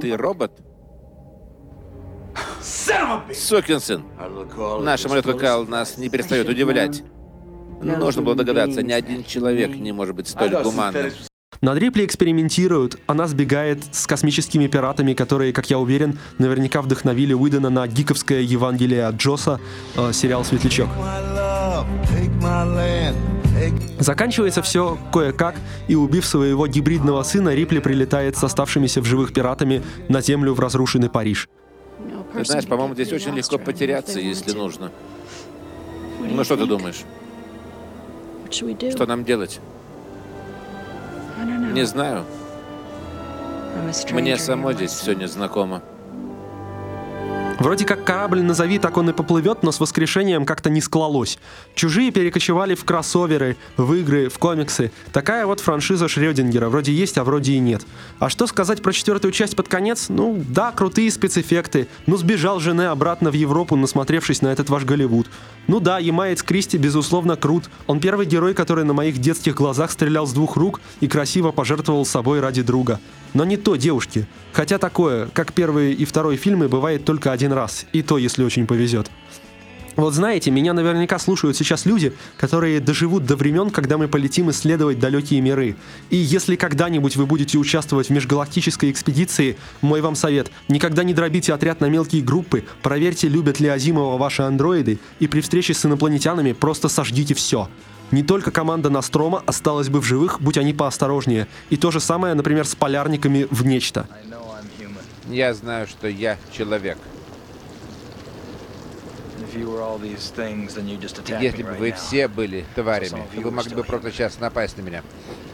Ты 0.00 0.16
робот? 0.16 0.52
Сукин 3.34 3.80
сын. 3.80 4.02
Наш 4.80 5.00
самолет 5.00 5.24
ВКЛ 5.24 5.70
нас 5.70 5.98
не 5.98 6.08
перестает 6.08 6.48
удивлять. 6.48 7.02
Нужно 7.80 8.22
было 8.22 8.34
догадаться, 8.34 8.82
ни 8.82 8.92
один 8.92 9.24
человек 9.24 9.76
не 9.76 9.92
может 9.92 10.14
быть 10.14 10.28
столь 10.28 10.62
гуманным. 10.62 11.12
Над 11.60 11.78
Рипли 11.78 12.04
экспериментируют. 12.04 12.98
Она 13.06 13.26
сбегает 13.26 13.82
с 13.92 14.06
космическими 14.06 14.66
пиратами, 14.66 15.14
которые, 15.14 15.52
как 15.52 15.70
я 15.70 15.78
уверен, 15.78 16.18
наверняка 16.38 16.82
вдохновили 16.82 17.32
Уидона 17.32 17.70
на 17.70 17.86
гиковское 17.86 18.40
Евангелие 18.40 19.06
от 19.06 19.16
Джоса, 19.16 19.58
э, 19.96 20.12
сериал 20.12 20.44
«Светлячок». 20.44 20.88
Заканчивается 23.98 24.60
все 24.60 24.98
кое-как, 25.12 25.56
и 25.88 25.94
убив 25.94 26.26
своего 26.26 26.66
гибридного 26.66 27.22
сына, 27.22 27.54
Рипли 27.54 27.78
прилетает 27.78 28.36
с 28.36 28.44
оставшимися 28.44 29.00
в 29.00 29.04
живых 29.06 29.32
пиратами 29.32 29.82
на 30.08 30.20
Землю 30.20 30.52
в 30.52 30.60
разрушенный 30.60 31.08
Париж. 31.08 31.48
Ты 32.36 32.44
знаешь, 32.44 32.66
по-моему, 32.66 32.94
здесь 32.94 33.12
очень 33.12 33.34
легко 33.34 33.58
потеряться, 33.58 34.20
если 34.20 34.52
нужно. 34.52 34.90
Ну 36.20 36.44
что 36.44 36.56
ты 36.56 36.66
думаешь? 36.66 37.02
Что 38.50 39.06
нам 39.06 39.24
делать? 39.24 39.60
Не 41.72 41.84
знаю. 41.84 42.24
Мне 44.12 44.38
самой 44.38 44.74
здесь 44.74 44.92
все 44.92 45.14
незнакомо. 45.14 45.82
Вроде 47.58 47.86
как 47.86 48.04
корабль 48.04 48.42
назови, 48.42 48.78
так 48.78 48.98
он 48.98 49.08
и 49.08 49.12
поплывет, 49.14 49.62
но 49.62 49.72
с 49.72 49.80
воскрешением 49.80 50.44
как-то 50.44 50.68
не 50.68 50.82
склалось. 50.82 51.38
Чужие 51.74 52.10
перекочевали 52.10 52.74
в 52.74 52.84
кроссоверы, 52.84 53.56
в 53.78 53.94
игры, 53.94 54.28
в 54.28 54.38
комиксы. 54.38 54.92
Такая 55.10 55.46
вот 55.46 55.60
франшиза 55.60 56.06
Шрёдингера. 56.06 56.68
Вроде 56.68 56.92
есть, 56.92 57.16
а 57.16 57.24
вроде 57.24 57.52
и 57.52 57.58
нет. 57.58 57.86
А 58.18 58.28
что 58.28 58.46
сказать 58.46 58.82
про 58.82 58.92
четвертую 58.92 59.32
часть 59.32 59.56
под 59.56 59.68
конец? 59.68 60.10
Ну, 60.10 60.42
да, 60.46 60.70
крутые 60.70 61.10
спецэффекты. 61.10 61.88
Ну, 62.06 62.18
сбежал 62.18 62.60
жены 62.60 62.88
обратно 62.88 63.30
в 63.30 63.34
Европу, 63.34 63.74
насмотревшись 63.74 64.42
на 64.42 64.48
этот 64.48 64.68
ваш 64.68 64.84
Голливуд. 64.84 65.26
Ну 65.66 65.80
да, 65.80 65.98
Ямаец 65.98 66.42
Кристи, 66.42 66.76
безусловно, 66.76 67.36
крут. 67.36 67.70
Он 67.86 68.00
первый 68.00 68.26
герой, 68.26 68.52
который 68.52 68.84
на 68.84 68.92
моих 68.92 69.16
детских 69.18 69.54
глазах 69.54 69.90
стрелял 69.90 70.26
с 70.26 70.32
двух 70.32 70.56
рук 70.56 70.80
и 71.00 71.08
красиво 71.08 71.52
пожертвовал 71.52 72.04
собой 72.04 72.40
ради 72.40 72.60
друга. 72.60 73.00
Но 73.34 73.44
не 73.44 73.56
то, 73.56 73.76
девушки. 73.76 74.26
Хотя 74.52 74.78
такое, 74.78 75.26
как 75.28 75.52
первый 75.52 75.92
и 75.92 76.04
второй 76.04 76.36
фильмы, 76.36 76.68
бывает 76.68 77.04
только 77.04 77.32
один 77.32 77.52
раз. 77.52 77.86
И 77.92 78.02
то, 78.02 78.18
если 78.18 78.44
очень 78.44 78.66
повезет. 78.66 79.10
Вот 79.96 80.12
знаете, 80.12 80.50
меня 80.50 80.74
наверняка 80.74 81.18
слушают 81.18 81.56
сейчас 81.56 81.86
люди, 81.86 82.12
которые 82.36 82.80
доживут 82.80 83.24
до 83.24 83.34
времен, 83.34 83.70
когда 83.70 83.96
мы 83.96 84.08
полетим 84.08 84.50
исследовать 84.50 84.98
далекие 84.98 85.40
миры. 85.40 85.74
И 86.10 86.16
если 86.16 86.54
когда-нибудь 86.54 87.16
вы 87.16 87.24
будете 87.24 87.56
участвовать 87.56 88.08
в 88.08 88.10
межгалактической 88.10 88.90
экспедиции, 88.90 89.56
мой 89.80 90.02
вам 90.02 90.14
совет, 90.14 90.50
никогда 90.68 91.02
не 91.02 91.14
дробите 91.14 91.54
отряд 91.54 91.80
на 91.80 91.86
мелкие 91.86 92.22
группы, 92.22 92.64
проверьте, 92.82 93.28
любят 93.28 93.58
ли 93.58 93.68
Азимова 93.68 94.18
ваши 94.18 94.42
андроиды, 94.42 94.98
и 95.18 95.28
при 95.28 95.40
встрече 95.40 95.72
с 95.72 95.86
инопланетянами 95.86 96.52
просто 96.52 96.88
сожгите 96.88 97.32
все. 97.32 97.70
Не 98.12 98.22
только 98.22 98.50
команда 98.50 98.88
Настрома 98.88 99.42
осталась 99.46 99.88
бы 99.88 100.00
в 100.00 100.04
живых, 100.04 100.40
будь 100.40 100.58
они 100.58 100.72
поосторожнее. 100.72 101.48
И 101.70 101.76
то 101.76 101.90
же 101.90 102.00
самое, 102.00 102.34
например, 102.34 102.66
с 102.66 102.74
полярниками 102.74 103.46
в 103.50 103.66
Нечто. 103.66 104.06
Я 105.28 105.54
знаю, 105.54 105.86
что 105.88 106.06
я 106.08 106.38
человек. 106.52 106.98
Если 111.40 111.62
бы 111.62 111.72
вы 111.72 111.92
все 111.92 112.28
были 112.28 112.64
тварями, 112.74 113.24
то 113.34 113.40
вы 113.40 113.50
могли 113.50 113.74
бы 113.74 113.82
просто 113.82 114.12
сейчас 114.12 114.38
напасть 114.38 114.76
на 114.76 114.82
меня. 114.82 115.02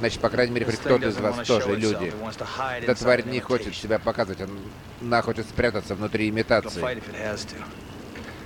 Значит, 0.01 0.21
по 0.21 0.29
крайней 0.29 0.53
мере, 0.53 0.67
хоть 0.67 0.77
кто-то 0.77 1.09
из 1.09 1.17
вас 1.17 1.47
тоже 1.47 1.75
люди. 1.77 2.13
Эта 2.81 2.95
тварь 2.95 3.25
не 3.25 3.41
хочет 3.41 3.75
себя 3.75 3.99
показывать, 3.99 4.41
она 5.01 5.23
хочет 5.23 5.47
спрятаться 5.47 5.95
внутри 5.95 6.29
имитации. 6.29 7.03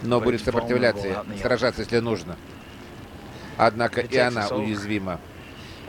Но 0.02 0.20
будет 0.20 0.44
сопротивляться, 0.44 1.24
сражаться, 1.40 1.82
если 1.82 1.98
нужно. 1.98 2.36
Однако 3.56 4.00
и 4.00 4.16
она 4.16 4.48
уязвима. 4.48 5.20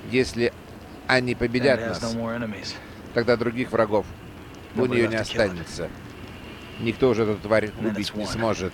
Если 0.09 0.53
они 1.07 1.35
победят 1.35 1.79
нас, 1.79 2.15
тогда 3.13 3.35
других 3.35 3.71
врагов 3.71 4.05
у 4.75 4.85
нее 4.85 5.07
не 5.07 5.15
останется. 5.15 5.89
Никто 6.79 7.09
уже 7.09 7.23
эту 7.23 7.35
тварь 7.37 7.71
убить 7.79 8.13
не 8.13 8.25
сможет. 8.25 8.73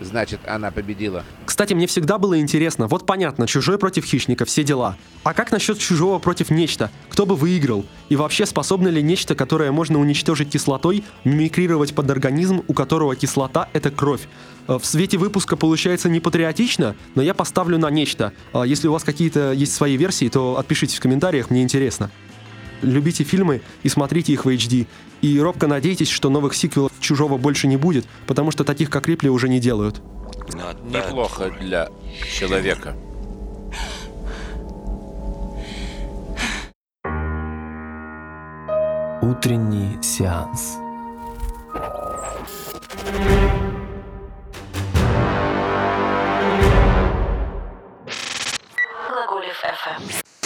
Значит, 0.00 0.40
она 0.46 0.70
победила. 0.70 1.24
Кстати, 1.58 1.74
мне 1.74 1.88
всегда 1.88 2.18
было 2.18 2.38
интересно. 2.38 2.86
Вот 2.86 3.04
понятно, 3.04 3.48
чужой 3.48 3.78
против 3.78 4.04
хищника, 4.04 4.44
все 4.44 4.62
дела. 4.62 4.96
А 5.24 5.34
как 5.34 5.50
насчет 5.50 5.76
чужого 5.80 6.20
против 6.20 6.50
нечто? 6.50 6.88
Кто 7.08 7.26
бы 7.26 7.34
выиграл? 7.34 7.84
И 8.08 8.14
вообще, 8.14 8.46
способно 8.46 8.86
ли 8.86 9.02
нечто, 9.02 9.34
которое 9.34 9.72
можно 9.72 9.98
уничтожить 9.98 10.50
кислотой, 10.50 11.02
мимикрировать 11.24 11.96
под 11.96 12.08
организм, 12.12 12.62
у 12.68 12.74
которого 12.74 13.16
кислота— 13.16 13.68
это 13.72 13.90
кровь? 13.90 14.28
В 14.68 14.84
свете 14.84 15.18
выпуска 15.18 15.56
получается 15.56 16.08
не 16.08 16.20
патриотично, 16.20 16.94
но 17.16 17.22
я 17.22 17.34
поставлю 17.34 17.76
на 17.76 17.90
нечто. 17.90 18.32
А 18.52 18.62
Если 18.62 18.86
у 18.86 18.92
вас 18.92 19.02
какие-то 19.02 19.50
есть 19.50 19.74
свои 19.74 19.96
версии, 19.96 20.28
то 20.28 20.58
отпишите 20.58 20.96
в 20.96 21.00
комментариях, 21.00 21.50
мне 21.50 21.64
интересно. 21.64 22.12
Любите 22.82 23.24
фильмы 23.24 23.62
и 23.82 23.88
смотрите 23.88 24.32
их 24.32 24.44
в 24.44 24.48
HD. 24.48 24.86
И 25.22 25.40
робко 25.40 25.66
надейтесь, 25.66 26.08
что 26.08 26.30
новых 26.30 26.54
сиквелов 26.54 26.92
«Чужого» 27.00 27.36
больше 27.36 27.66
не 27.66 27.76
будет, 27.76 28.06
потому 28.28 28.52
что 28.52 28.62
таких, 28.62 28.90
как 28.90 29.08
Рипли, 29.08 29.26
уже 29.26 29.48
не 29.48 29.58
делают. 29.58 30.00
Неплохо 30.54 31.50
для 31.50 31.88
человека. 32.38 32.94
Утренний 39.20 40.02
сеанс. 40.02 40.78
Глаголев 49.08 49.62
FM. 49.64 50.37